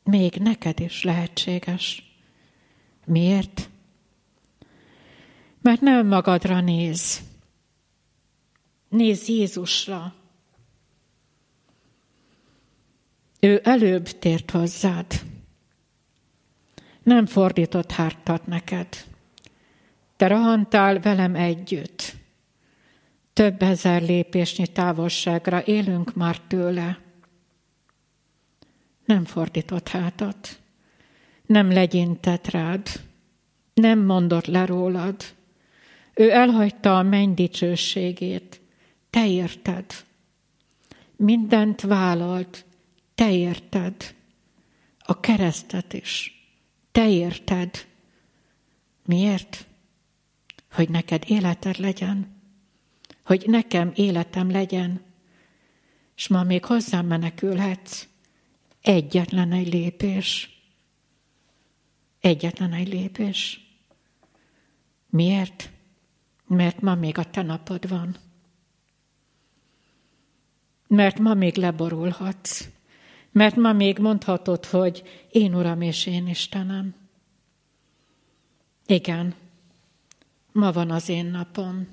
Még 0.04 0.34
neked 0.34 0.80
is 0.80 1.02
lehetséges. 1.02 2.16
Miért? 3.04 3.68
Mert 5.62 5.80
nem 5.80 6.06
magadra 6.06 6.60
néz. 6.60 7.22
Nézz 8.88 9.28
Jézusra. 9.28 10.14
Ő 13.40 13.60
előbb 13.64 14.04
tért 14.04 14.50
hozzád. 14.50 15.06
Nem 17.02 17.26
fordított 17.26 17.90
hártat 17.90 18.46
neked. 18.46 18.88
Te 20.16 20.26
rohantál 20.26 21.00
velem 21.00 21.34
együtt. 21.34 22.16
Több 23.32 23.62
ezer 23.62 24.02
lépésnyi 24.02 24.66
távolságra 24.66 25.64
élünk 25.64 26.14
már 26.14 26.40
tőle. 26.40 26.98
Nem 29.04 29.24
fordított 29.24 29.88
hátat. 29.88 30.58
Nem 31.46 31.72
legyintett 31.72 32.50
rád. 32.50 32.88
Nem 33.74 33.98
mondott 33.98 34.46
le 34.46 34.66
rólad. 34.66 35.16
Ő 36.14 36.30
elhagyta 36.30 36.98
a 36.98 37.02
menny 37.02 37.34
dicsőségét. 37.34 38.57
Te 39.10 39.26
érted. 39.28 40.04
Mindent 41.16 41.80
vállalt, 41.80 42.64
te 43.14 43.32
érted 43.32 44.16
a 45.08 45.20
keresztet 45.20 45.92
is. 45.92 46.32
Te 46.92 47.10
érted. 47.10 47.86
Miért? 49.04 49.66
Hogy 50.72 50.88
neked 50.88 51.24
életed 51.26 51.78
legyen. 51.78 52.42
Hogy 53.24 53.44
nekem 53.46 53.92
életem 53.94 54.50
legyen. 54.50 55.00
És 56.16 56.28
ma 56.28 56.42
még 56.42 56.64
hozzám 56.64 57.06
menekülhetsz. 57.06 58.06
Egyetlen 58.80 59.52
egy 59.52 59.72
lépés. 59.72 60.60
Egyetlen 62.20 62.72
egy 62.72 62.88
lépés. 62.88 63.60
Miért? 65.06 65.70
Mert 66.46 66.80
ma 66.80 66.94
még 66.94 67.18
a 67.18 67.30
te 67.30 67.42
napod 67.42 67.88
van. 67.88 68.16
Mert 70.88 71.18
ma 71.18 71.34
még 71.34 71.56
leborulhatsz. 71.56 72.68
Mert 73.32 73.56
ma 73.56 73.72
még 73.72 73.98
mondhatod, 73.98 74.64
hogy 74.64 75.02
én 75.30 75.54
Uram 75.54 75.80
és 75.80 76.06
én 76.06 76.28
Istenem. 76.28 76.94
Igen, 78.86 79.34
ma 80.52 80.72
van 80.72 80.90
az 80.90 81.08
én 81.08 81.26
napom. 81.26 81.88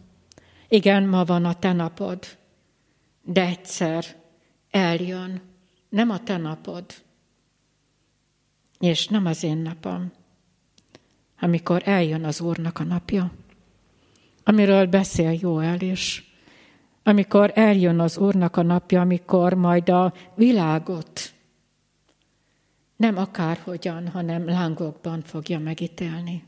Igen, 0.67 1.03
ma 1.03 1.23
van 1.23 1.45
a 1.45 1.53
te 1.53 1.73
napod. 1.73 2.25
De 3.21 3.45
egyszer 3.45 4.05
eljön, 4.69 5.41
nem 5.89 6.09
a 6.09 6.23
te 6.23 6.37
napod, 6.37 6.85
és 8.79 9.07
nem 9.07 9.25
az 9.25 9.43
én 9.43 9.57
napom, 9.57 10.11
amikor 11.39 11.81
eljön 11.85 12.23
az 12.23 12.41
Úrnak 12.41 12.79
a 12.79 12.83
napja, 12.83 13.31
amiről 14.43 14.85
beszél 14.85 15.37
Jóel 15.41 15.81
is 15.81 16.34
amikor 17.07 17.51
eljön 17.55 17.99
az 17.99 18.17
Úrnak 18.17 18.57
a 18.57 18.61
napja, 18.61 19.01
amikor 19.01 19.53
majd 19.53 19.89
a 19.89 20.13
világot 20.35 21.33
nem 22.95 23.17
akárhogyan, 23.17 24.07
hanem 24.07 24.45
lángokban 24.45 25.21
fogja 25.21 25.59
megítélni. 25.59 26.43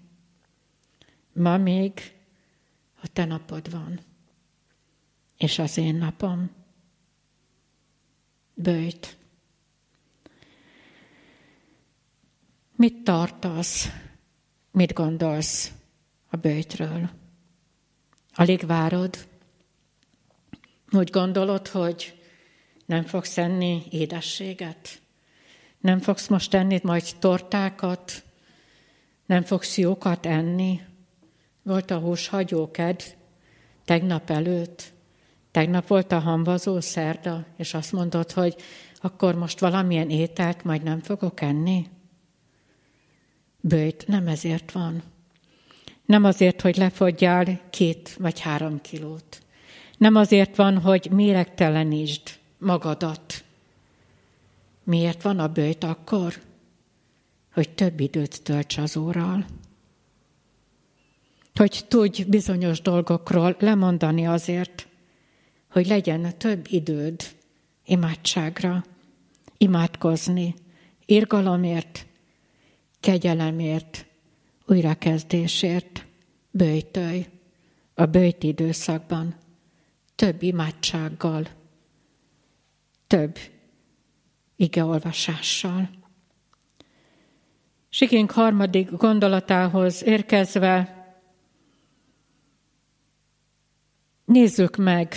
Ma 1.33 1.57
még 1.57 1.93
a 3.01 3.07
te 3.13 3.25
napod 3.25 3.71
van, 3.71 3.99
és 5.37 5.59
az 5.59 5.77
én 5.77 5.95
napom. 5.95 6.49
Bőjt. 8.53 9.17
Mit 12.75 13.03
tartasz? 13.03 13.89
Mit 14.71 14.93
gondolsz 14.93 15.71
a 16.29 16.35
bőjtről? 16.35 17.09
Alig 18.33 18.65
várod? 18.65 19.27
Úgy 20.91 21.09
gondolod, 21.09 21.67
hogy 21.67 22.21
nem 22.85 23.03
fogsz 23.03 23.37
enni 23.37 23.83
édességet? 23.89 25.01
Nem 25.79 25.99
fogsz 25.99 26.27
most 26.27 26.53
enni 26.53 26.79
majd 26.83 27.03
tortákat? 27.19 28.23
Nem 29.25 29.43
fogsz 29.43 29.77
jókat 29.77 30.25
enni? 30.25 30.81
Volt 31.63 31.91
a 31.91 31.99
hús 31.99 32.27
hagyóked 32.27 33.17
tegnap 33.85 34.29
előtt? 34.29 34.93
Tegnap 35.51 35.87
volt 35.87 36.11
a 36.11 36.19
hambazó 36.19 36.79
szerda, 36.79 37.45
és 37.57 37.73
azt 37.73 37.91
mondod, 37.91 38.31
hogy 38.31 38.55
akkor 38.95 39.35
most 39.35 39.59
valamilyen 39.59 40.09
ételt 40.09 40.63
majd 40.63 40.83
nem 40.83 40.99
fogok 40.99 41.41
enni? 41.41 41.87
Bőjt 43.61 44.07
nem 44.07 44.27
ezért 44.27 44.71
van. 44.71 45.03
Nem 46.05 46.23
azért, 46.23 46.61
hogy 46.61 46.77
lefogyjál 46.77 47.59
két 47.69 48.15
vagy 48.19 48.39
három 48.39 48.81
kilót. 48.81 49.46
Nem 49.97 50.15
azért 50.15 50.55
van, 50.55 50.77
hogy 50.77 51.09
méregtelenítsd 51.11 52.39
magadat. 52.57 53.43
Miért 54.83 55.21
van 55.21 55.39
a 55.39 55.47
bőjt 55.47 55.83
akkor? 55.83 56.33
Hogy 57.53 57.69
több 57.69 57.99
időt 57.99 58.43
tölts 58.43 58.77
az 58.77 58.95
Úrral. 58.95 59.45
Hogy 61.55 61.85
tudj 61.87 62.23
bizonyos 62.23 62.81
dolgokról 62.81 63.55
lemondani 63.59 64.27
azért, 64.27 64.87
hogy 65.71 65.87
legyen 65.87 66.37
több 66.37 66.65
időd 66.69 67.21
imádságra, 67.85 68.83
imádkozni, 69.57 70.55
irgalomért, 71.05 72.05
kegyelemért, 72.99 74.05
újrakezdésért, 74.65 76.05
bőjtölj 76.51 77.25
a 77.93 78.05
bőjt 78.05 78.43
időszakban, 78.43 79.35
több 80.17 80.41
imádsággal, 80.41 81.47
több 83.07 83.37
igeolvasással. 84.55 85.89
Sikink 87.89 88.31
harmadik 88.31 88.91
gondolatához 88.91 90.03
érkezve 90.03 91.05
nézzük 94.25 94.75
meg 94.75 95.15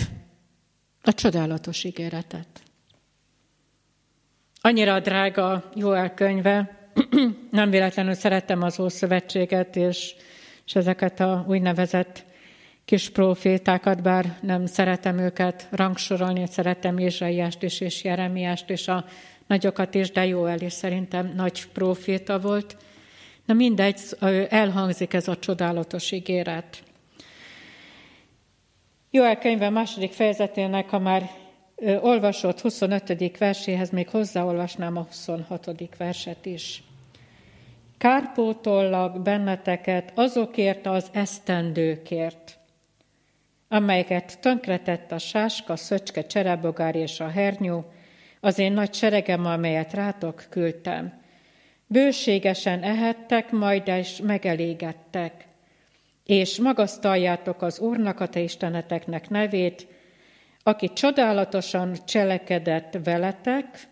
a 1.01 1.13
csodálatos 1.13 1.83
ígéretet. 1.83 2.63
Annyira 4.61 4.99
drága 4.99 5.69
Joel 5.75 6.13
könyve, 6.13 6.89
nem 7.51 7.69
véletlenül 7.69 8.13
szerettem 8.13 8.61
az 8.61 8.79
Ószövetséget, 8.79 9.75
és, 9.75 10.15
és 10.65 10.75
ezeket 10.75 11.19
a 11.19 11.45
úgynevezett 11.47 12.25
kis 12.85 13.09
profétákat, 13.09 14.01
bár 14.01 14.37
nem 14.41 14.65
szeretem 14.65 15.17
őket 15.17 15.67
rangsorolni, 15.71 16.47
szeretem 16.47 16.97
Ézsaiást 16.97 17.63
is, 17.63 17.79
és 17.79 18.03
Jeremiást, 18.03 18.69
és 18.69 18.87
a 18.87 19.05
nagyokat 19.47 19.95
is, 19.95 20.11
de 20.11 20.25
Joel 20.25 20.61
is 20.61 20.73
szerintem 20.73 21.33
nagy 21.35 21.67
proféta 21.67 22.39
volt. 22.39 22.77
Na 23.45 23.53
mindegy, 23.53 23.99
elhangzik 24.49 25.13
ez 25.13 25.27
a 25.27 25.37
csodálatos 25.37 26.11
ígéret. 26.11 26.83
Joel 29.11 29.37
könyve 29.37 29.69
második 29.69 30.11
fejezetének, 30.11 30.89
ha 30.89 30.99
már 30.99 31.29
olvasott 32.01 32.61
25. 32.61 33.37
verséhez 33.37 33.89
még 33.89 34.09
hozzáolvasnám 34.09 34.97
a 34.97 35.01
26. 35.01 35.69
verset 35.97 36.45
is. 36.45 36.83
Kárpótollak 37.97 39.21
benneteket 39.21 40.11
azokért 40.15 40.85
az 40.85 41.09
esztendőkért, 41.11 42.59
amelyeket 43.71 44.39
tönkretett 44.39 45.11
a 45.11 45.17
sáska, 45.17 45.75
szöcske, 45.75 46.25
cserebogár 46.25 46.95
és 46.95 47.19
a 47.19 47.27
hernyó, 47.27 47.91
az 48.39 48.59
én 48.59 48.71
nagy 48.71 48.93
seregem, 48.93 49.45
amelyet 49.45 49.93
rátok 49.93 50.45
küldtem. 50.49 51.21
Bőségesen 51.87 52.83
ehettek, 52.83 53.51
majd 53.51 53.87
is 53.87 54.21
megelégettek, 54.21 55.47
és 56.25 56.59
magasztaljátok 56.59 57.61
az 57.61 57.79
Úrnak, 57.79 58.19
a 58.19 58.27
te 58.27 58.39
isteneteknek 58.39 59.29
nevét, 59.29 59.87
aki 60.63 60.93
csodálatosan 60.93 61.95
cselekedett 62.05 62.97
veletek, 63.03 63.87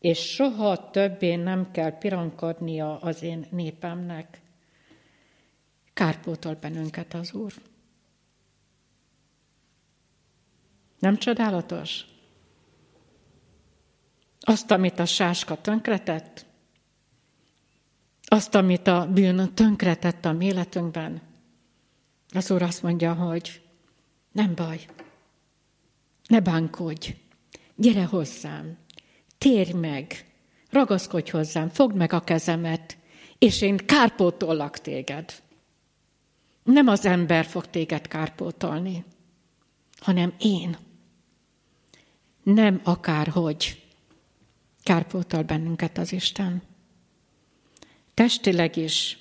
és 0.00 0.18
soha 0.18 0.90
többé 0.90 1.34
nem 1.34 1.70
kell 1.70 1.98
pironkodnia 1.98 2.98
az 2.98 3.22
én 3.22 3.46
népemnek. 3.50 4.40
Kárpótol 5.94 6.54
bennünket 6.60 7.14
az 7.14 7.32
Úr. 7.32 7.52
Nem 10.98 11.16
csodálatos? 11.16 12.04
Azt, 14.40 14.70
amit 14.70 14.98
a 14.98 15.04
sáska 15.04 15.60
tönkretett, 15.60 16.46
azt, 18.28 18.54
amit 18.54 18.86
a 18.86 19.08
bűn 19.12 19.54
tönkretett 19.54 20.24
a 20.24 20.36
életünkben, 20.40 21.22
az 22.34 22.50
Úr 22.50 22.62
azt 22.62 22.82
mondja, 22.82 23.14
hogy 23.14 23.60
nem 24.32 24.54
baj, 24.54 24.86
ne 26.26 26.40
bánkodj, 26.40 27.14
gyere 27.74 28.04
hozzám, 28.04 28.78
térj 29.38 29.72
meg, 29.72 30.26
ragaszkodj 30.70 31.30
hozzám, 31.30 31.68
fogd 31.68 31.96
meg 31.96 32.12
a 32.12 32.20
kezemet, 32.20 32.96
és 33.38 33.60
én 33.60 33.76
kárpótollak 33.76 34.78
téged. 34.78 35.42
Nem 36.62 36.88
az 36.88 37.04
ember 37.04 37.44
fog 37.44 37.66
téged 37.66 38.08
kárpótolni, 38.08 39.04
hanem 39.98 40.34
én. 40.38 40.76
Nem 42.54 42.80
akárhogy 42.84 43.82
kárpótol 44.82 45.42
bennünket 45.42 45.98
az 45.98 46.12
Isten. 46.12 46.62
Testileg 48.14 48.76
is, 48.76 49.18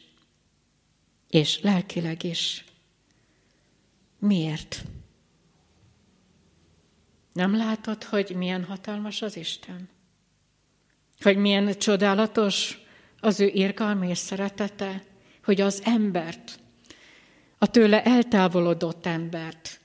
és 1.29 1.61
lelkileg 1.61 2.23
is. 2.23 2.65
Miért? 4.19 4.83
Nem 7.33 7.55
látod, 7.55 8.03
hogy 8.03 8.35
milyen 8.35 8.63
hatalmas 8.63 9.21
az 9.21 9.38
Isten? 9.38 9.89
Hogy 11.19 11.38
milyen 11.38 11.77
csodálatos 11.77 12.79
az 13.19 13.39
ő 13.39 13.47
irgalmi 13.47 14.09
és 14.09 14.17
szeretete, 14.17 15.03
hogy 15.43 15.61
az 15.61 15.81
embert, 15.85 16.59
a 17.57 17.67
tőle 17.67 18.03
eltávolodott 18.03 19.05
embert, 19.05 19.79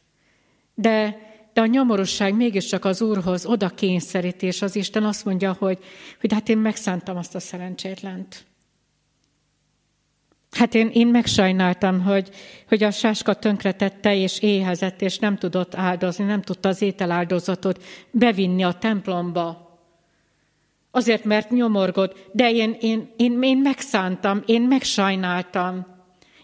de, 0.75 1.29
de 1.61 1.67
a 1.67 1.69
nyomorosság 1.71 2.35
mégiscsak 2.35 2.85
az 2.85 3.03
Úrhoz 3.03 3.47
oda 3.47 3.69
kényszerítés, 3.69 4.55
és 4.55 4.63
az 4.63 4.77
Isten 4.77 5.05
azt 5.05 5.25
mondja, 5.25 5.57
hogy, 5.59 5.79
hogy 6.21 6.33
hát 6.33 6.49
én 6.49 6.59
megszántam 6.59 7.17
azt 7.17 7.35
a 7.35 7.41
szerencsétlent. 7.41 8.45
Hát 10.51 10.75
én, 10.75 10.91
én 10.93 11.07
megsajnáltam, 11.07 12.01
hogy, 12.01 12.31
hogy 12.69 12.83
a 12.83 12.91
sáska 12.91 13.35
tönkretette 13.35 14.15
és 14.15 14.43
éhezett, 14.43 15.03
és 15.03 15.19
nem 15.19 15.37
tudott 15.37 15.75
áldozni, 15.75 16.25
nem 16.25 16.43
tudta 16.43 16.69
az 16.69 16.83
ételáldozatot 16.83 17.83
bevinni 18.11 18.63
a 18.63 18.73
templomba. 18.73 19.79
Azért, 20.91 21.25
mert 21.25 21.51
nyomorgott, 21.51 22.31
de 22.33 22.51
én, 22.51 22.77
én, 22.81 23.11
én, 23.17 23.43
én 23.43 23.59
megszántam, 23.59 24.43
én 24.47 24.63
megsajnáltam. 24.63 25.87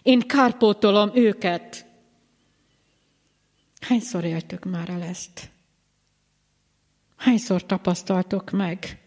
Én 0.01 0.19
kárpótolom 0.19 1.11
őket. 1.13 1.86
Hányszor 3.87 4.23
éltük 4.23 4.65
már 4.65 4.89
el 4.89 5.01
ezt? 5.01 5.49
Hányszor 7.15 7.65
tapasztaltok 7.65 8.51
meg? 8.51 9.01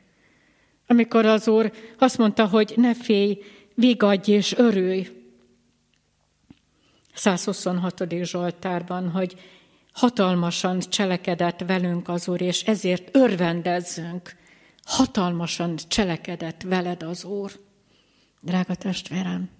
Amikor 0.86 1.26
az 1.26 1.48
Úr 1.48 1.72
azt 1.98 2.18
mondta, 2.18 2.46
hogy 2.48 2.72
ne 2.76 2.94
félj, 2.94 3.42
vigadj 3.74 4.32
és 4.32 4.52
örülj. 4.52 5.08
126. 7.14 8.04
Zsoltárban, 8.22 9.10
hogy 9.10 9.40
hatalmasan 9.92 10.78
cselekedett 10.80 11.60
velünk 11.60 12.08
az 12.08 12.28
Úr, 12.28 12.40
és 12.40 12.62
ezért 12.62 13.16
örvendezzünk. 13.16 14.36
Hatalmasan 14.84 15.76
cselekedett 15.88 16.62
veled 16.62 17.02
az 17.02 17.24
Úr. 17.24 17.52
Drága 18.40 18.74
testvérem, 18.74 19.50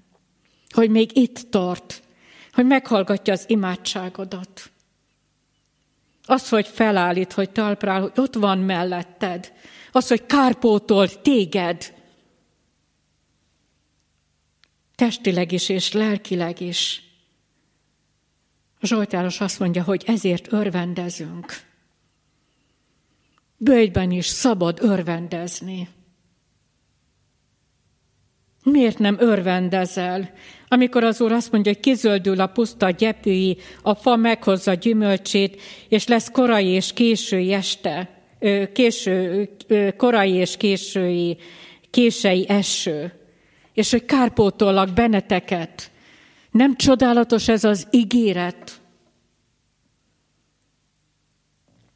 hogy 0.71 0.91
még 0.91 1.17
itt 1.17 1.51
tart, 1.51 2.03
hogy 2.53 2.67
meghallgatja 2.67 3.33
az 3.33 3.45
imádságodat. 3.49 4.71
Az, 6.31 6.49
hogy 6.49 6.67
felállít, 6.67 7.33
hogy 7.33 7.51
talprál, 7.51 8.01
hogy 8.01 8.13
ott 8.17 8.35
van 8.35 8.59
melletted. 8.59 9.53
Az, 9.93 10.09
hogy 10.09 10.27
kárpótol 10.27 11.21
téged, 11.21 11.95
testileg 14.95 15.53
is 15.53 15.69
és 15.69 15.93
lelkileg 15.93 16.61
is. 16.61 17.03
A 18.81 18.87
Zsoltáros 18.87 19.41
azt 19.41 19.59
mondja, 19.59 19.83
hogy 19.83 20.03
ezért 20.07 20.53
örvendezünk. 20.53 21.63
Bőjben 23.57 24.11
is 24.11 24.27
szabad 24.27 24.79
örvendezni. 24.83 25.89
Miért 28.63 28.99
nem 28.99 29.17
örvendezel? 29.19 30.31
Amikor 30.69 31.05
az 31.05 31.21
Úr 31.21 31.33
azt 31.33 31.53
mondja, 31.53 31.73
hogy 31.73 31.81
kizöldül 31.81 32.41
a 32.41 32.47
puszta 32.47 32.91
gyepői, 32.91 33.57
a 33.83 33.95
fa 33.95 34.17
meghozza 34.17 34.75
gyümölcsét, 34.75 35.61
és 35.89 36.07
lesz 36.07 36.31
korai 36.31 36.67
és 36.67 36.93
késői 36.93 37.53
este, 37.53 38.09
késő, 38.73 39.49
korai 39.97 40.33
és 40.33 40.57
késői, 40.57 41.37
kései 41.91 42.49
eső, 42.49 43.13
és 43.75 43.91
hogy 43.91 44.05
kárpótollak 44.05 44.93
benneteket. 44.93 45.91
Nem 46.51 46.77
csodálatos 46.77 47.49
ez 47.49 47.65
az 47.65 47.87
ígéret? 47.91 48.81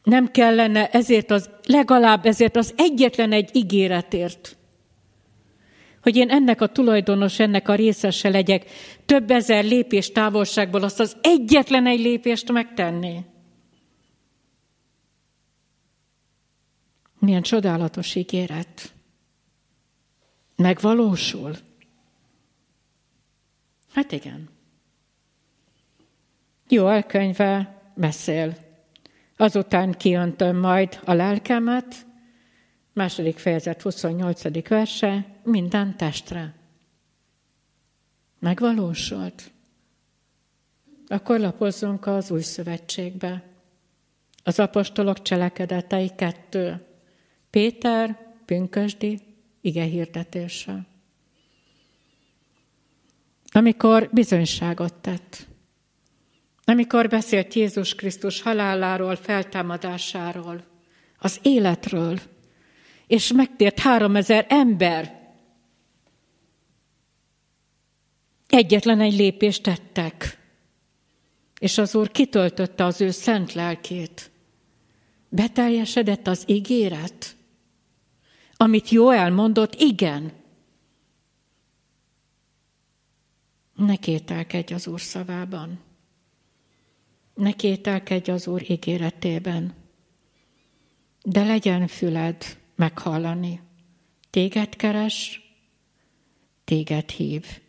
Nem 0.03 0.31
kellene 0.31 0.89
ezért 0.89 1.31
az, 1.31 1.51
legalább 1.67 2.27
ezért 2.27 2.57
az 2.57 2.75
egyetlen 2.77 3.33
egy 3.33 3.51
ígéretért, 3.53 4.57
hogy 6.05 6.17
én 6.17 6.31
ennek 6.31 6.61
a 6.61 6.67
tulajdonos, 6.67 7.39
ennek 7.39 7.69
a 7.69 7.75
részese 7.75 8.29
legyek, 8.29 8.71
több 9.07 9.31
ezer 9.31 9.65
lépés 9.65 10.13
távolságból 10.13 10.83
azt 10.83 11.01
az 11.01 11.17
egyetlen 11.21 11.87
egy 11.87 12.01
lépést 12.01 12.53
megtenni. 12.53 13.25
Milyen 17.19 17.43
csodálatos 17.43 18.15
ígéret. 18.15 18.93
Megvalósul. 20.57 21.57
Hát 23.93 24.13
igen. 24.13 24.49
Jó 26.69 26.89
elkönyve 26.89 27.83
beszél. 27.95 28.57
Azután 29.37 29.93
kiöntöm 29.93 30.57
majd 30.57 31.01
a 31.05 31.13
lelkemet, 31.13 32.07
második 32.93 33.39
fejezet 33.39 33.83
28. 33.83 34.69
verse, 34.69 35.34
minden 35.45 35.97
testre. 35.97 36.55
Megvalósult. 38.39 39.51
Akkor 41.07 41.41
lapozzunk 41.41 42.07
az 42.07 42.31
új 42.31 42.43
szövetségbe. 42.43 43.49
Az 44.43 44.59
apostolok 44.59 45.23
cselekedetei 45.23 46.11
kettő. 46.17 46.87
Péter, 47.51 48.35
pünkösdi, 48.45 49.21
ige 49.61 49.83
hirdetése. 49.83 50.87
Amikor 53.53 54.11
bizonyságot 54.13 54.95
tett. 54.95 55.47
Amikor 56.65 57.09
beszélt 57.09 57.55
Jézus 57.55 57.95
Krisztus 57.95 58.43
haláláról, 58.43 59.17
feltámadásáról, 59.17 60.65
az 61.19 61.39
életről, 61.43 62.19
és 63.07 63.33
megtért 63.33 63.79
három 63.79 64.17
ezer 64.17 64.47
ember. 64.49 65.24
Egyetlen 68.55 69.01
egy 69.01 69.15
lépést 69.15 69.63
tettek, 69.63 70.39
és 71.59 71.79
az 71.79 71.95
Úr 71.95 72.11
kitöltötte 72.11 72.85
az 72.85 73.01
ő 73.01 73.11
szent 73.11 73.53
lelkét. 73.53 74.31
Beteljesedett 75.29 76.27
az 76.27 76.45
ígéret, 76.47 77.37
amit 78.57 78.89
jó 78.89 79.11
elmondott, 79.11 79.75
igen. 79.75 80.33
Ne 83.75 83.97
kételkedj 83.97 84.75
az 84.75 84.87
Úr 84.87 85.01
szavában. 85.01 85.81
Ne 87.35 87.53
kételkedj 87.53 88.31
az 88.31 88.47
Úr 88.47 88.71
ígéretében. 88.71 89.75
De 91.23 91.45
legyen 91.45 91.87
füled 91.87 92.59
meghallani. 92.75 93.61
Téged 94.31 94.77
keres, 94.77 95.41
téged 96.65 97.11
hív, 97.11 97.63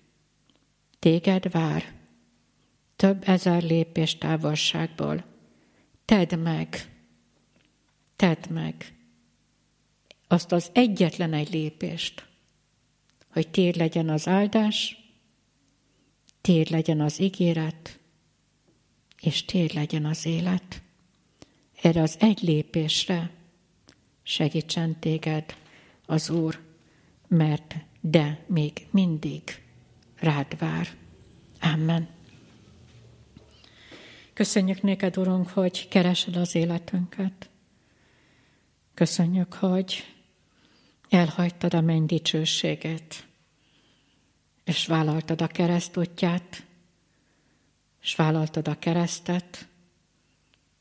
téged 1.05 1.51
vár, 1.51 1.93
több 2.95 3.23
ezer 3.27 3.63
lépés 3.63 4.17
távolságból. 4.17 5.25
Tedd 6.05 6.37
meg, 6.37 6.91
tedd 8.15 8.49
meg 8.49 8.93
azt 10.27 10.51
az 10.51 10.69
egyetlen 10.73 11.33
egy 11.33 11.49
lépést, 11.49 12.27
hogy 13.29 13.49
tér 13.49 13.75
legyen 13.75 14.09
az 14.09 14.27
áldás, 14.27 14.97
tér 16.41 16.69
legyen 16.69 17.01
az 17.01 17.19
ígéret, 17.19 17.99
és 19.21 19.45
tér 19.45 19.73
legyen 19.73 20.05
az 20.05 20.25
élet. 20.25 20.81
Erre 21.81 22.01
az 22.01 22.17
egy 22.19 22.41
lépésre 22.41 23.31
segítsen 24.23 24.99
téged 24.99 25.55
az 26.05 26.29
Úr, 26.29 26.61
mert 27.27 27.75
de 28.01 28.45
még 28.47 28.87
mindig 28.91 29.64
rád 30.25 30.57
vár. 30.57 30.87
Amen. 31.59 32.07
Köszönjük 34.33 34.81
néked, 34.81 35.17
Urunk, 35.17 35.49
hogy 35.49 35.87
keresed 35.87 36.35
az 36.35 36.55
életünket. 36.55 37.49
Köszönjük, 38.93 39.53
hogy 39.53 40.13
elhagytad 41.09 41.73
a 41.73 41.81
menny 41.81 42.05
dicsőséget, 42.05 43.27
és 44.63 44.87
vállaltad 44.87 45.41
a 45.41 45.47
keresztútját, 45.47 46.65
és 48.01 48.15
vállaltad 48.15 48.67
a 48.67 48.79
keresztet, 48.79 49.67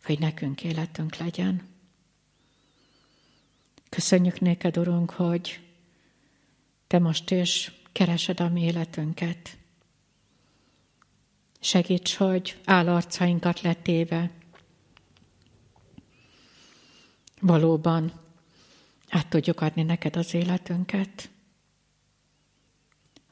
hogy 0.05 0.19
nekünk 0.19 0.65
életünk 0.65 1.17
legyen. 1.17 1.63
Köszönjük 3.89 4.41
néked, 4.41 4.77
Urunk, 4.77 5.11
hogy 5.11 5.61
Te 6.87 6.99
most 6.99 7.31
is 7.31 7.73
keresed 7.95 8.41
a 8.41 8.49
mi 8.49 8.63
életünket. 8.63 9.59
Segíts, 11.61 12.17
hogy 12.17 12.61
állarcainkat 12.65 13.61
letéve 13.61 14.31
valóban 17.41 18.13
át 19.09 19.29
tudjuk 19.29 19.61
adni 19.61 19.83
neked 19.83 20.17
az 20.17 20.35
életünket. 20.35 21.31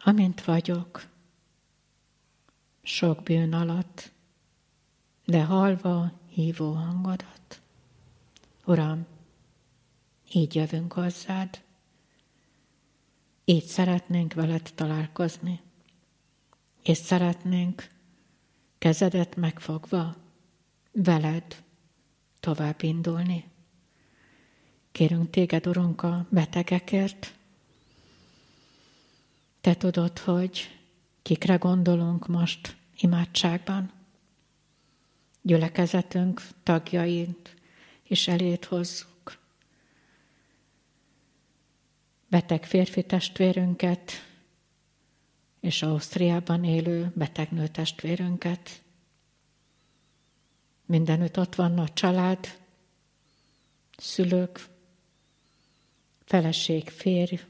Amint 0.05 0.45
vagyok, 0.45 1.07
sok 2.83 3.23
bűn 3.23 3.53
alatt, 3.53 4.13
de 5.25 5.45
halva 5.45 6.13
hívó 6.29 6.73
hangodat. 6.73 7.61
Uram, 8.65 9.07
így 10.33 10.55
jövünk 10.55 10.93
hozzád. 10.93 11.63
Így 13.45 13.65
szeretnénk 13.65 14.35
veled 14.35 14.71
találkozni. 14.75 15.61
És 16.83 16.97
szeretnénk 16.97 17.89
kezedet 18.79 19.37
megfogva 19.37 20.17
veled 20.93 21.63
tovább 22.41 22.83
indulni. 22.83 23.51
Kérünk 24.93 25.31
téged, 25.31 25.67
Urunk, 25.67 26.03
a 26.03 26.27
betegekért. 26.31 27.35
Te 29.61 29.75
tudod, 29.75 30.19
hogy 30.19 30.81
kikre 31.23 31.57
gondolunk 31.57 32.27
most 32.27 32.77
imádságban. 32.97 33.93
Gyülekezetünk 35.43 36.43
tagjait 36.63 37.55
is 38.07 38.29
elét 38.29 38.65
beteg 42.33 42.65
férfi 42.65 43.03
testvérünket, 43.03 44.13
és 45.61 45.83
Ausztriában 45.83 46.65
élő 46.65 47.13
betegnő 47.15 47.69
testvérünket. 47.69 48.83
Mindenütt 50.87 51.39
ott 51.39 51.55
van 51.55 51.79
a 51.79 51.89
család, 51.89 52.59
szülők, 53.97 54.67
feleség, 56.25 56.89
férj, 56.89 57.41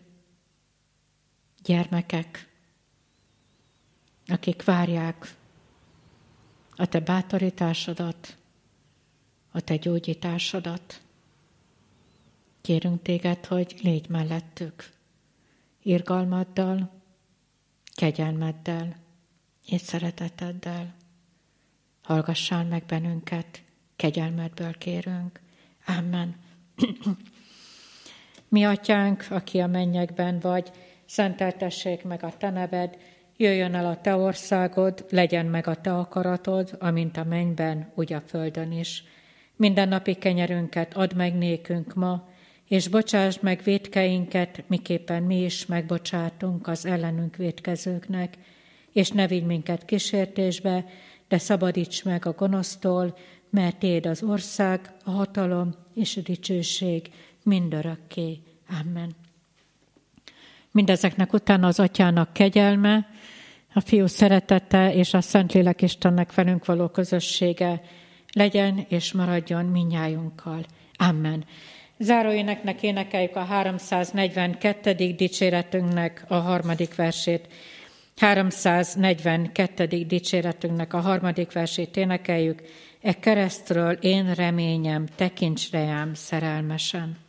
gyermekek, 1.62 2.48
akik 4.26 4.64
várják 4.64 5.36
a 6.76 6.86
te 6.86 7.00
bátorításodat, 7.00 8.36
a 9.50 9.60
te 9.60 9.76
gyógyításodat. 9.76 11.00
Kérünk 12.62 13.02
téged, 13.02 13.46
hogy 13.46 13.74
légy 13.82 14.08
mellettük, 14.08 14.88
irgalmaddal, 15.82 16.90
kegyelmeddel 17.94 18.96
és 19.66 19.80
szereteteddel. 19.80 20.94
Hallgassál 22.02 22.64
meg 22.64 22.84
bennünket, 22.86 23.62
kegyelmedből 23.96 24.72
kérünk. 24.78 25.40
Amen. 25.86 26.36
Mi 28.48 28.64
atyánk, 28.64 29.26
aki 29.30 29.58
a 29.58 29.66
mennyekben 29.66 30.38
vagy, 30.38 30.70
szenteltessék 31.04 32.04
meg 32.04 32.22
a 32.22 32.36
te 32.36 32.50
neved, 32.50 32.98
jöjjön 33.36 33.74
el 33.74 33.86
a 33.86 34.00
te 34.00 34.16
országod, 34.16 35.06
legyen 35.10 35.46
meg 35.46 35.66
a 35.66 35.80
te 35.80 35.94
akaratod, 35.94 36.76
amint 36.80 37.16
a 37.16 37.24
mennyben, 37.24 37.92
úgy 37.94 38.12
a 38.12 38.20
földön 38.20 38.72
is. 38.72 39.04
Minden 39.56 39.88
napi 39.88 40.14
kenyerünket 40.14 40.94
add 40.94 41.16
meg 41.16 41.34
nékünk 41.34 41.94
ma, 41.94 42.30
és 42.72 42.88
bocsásd 42.88 43.42
meg 43.42 43.60
védkeinket, 43.64 44.64
miképpen 44.66 45.22
mi 45.22 45.42
is 45.42 45.66
megbocsátunk 45.66 46.66
az 46.66 46.86
ellenünk 46.86 47.36
védkezőknek, 47.36 48.38
és 48.92 49.10
ne 49.10 49.26
vigy 49.26 49.44
minket 49.44 49.84
kísértésbe, 49.84 50.84
de 51.28 51.38
szabadíts 51.38 52.04
meg 52.04 52.26
a 52.26 52.32
gonosztól, 52.32 53.16
mert 53.50 53.76
Téd 53.76 54.06
az 54.06 54.22
ország, 54.22 54.92
a 55.04 55.10
hatalom 55.10 55.74
és 55.94 56.16
a 56.16 56.20
dicsőség 56.20 57.10
mindörökké. 57.42 58.38
Amen. 58.80 59.14
Mindezeknek 60.70 61.32
utána 61.32 61.66
az 61.66 61.80
atyának 61.80 62.32
kegyelme, 62.32 63.08
a 63.74 63.80
fiú 63.80 64.06
szeretete 64.06 64.94
és 64.94 65.14
a 65.14 65.20
Szentlélek 65.20 65.82
Istennek 65.82 66.34
velünk 66.34 66.64
való 66.64 66.88
közössége 66.88 67.82
legyen 68.32 68.86
és 68.88 69.12
maradjon 69.12 69.64
minnyájunkkal. 69.64 70.64
Amen. 70.96 71.44
Záróéneknek 72.02 72.82
énekeljük 72.82 73.36
a 73.36 73.44
342. 73.44 74.94
dicséretünknek 74.94 76.24
a 76.28 76.34
harmadik 76.34 76.94
versét. 76.94 77.48
342. 78.16 79.86
dicséretünknek 79.86 80.94
a 80.94 81.00
harmadik 81.00 81.52
versét 81.52 81.96
énekeljük. 81.96 82.62
E 83.00 83.12
keresztről 83.12 83.92
én 83.92 84.34
reményem, 84.34 85.06
tekints 85.16 85.70
reám 85.70 86.14
szerelmesen. 86.14 87.21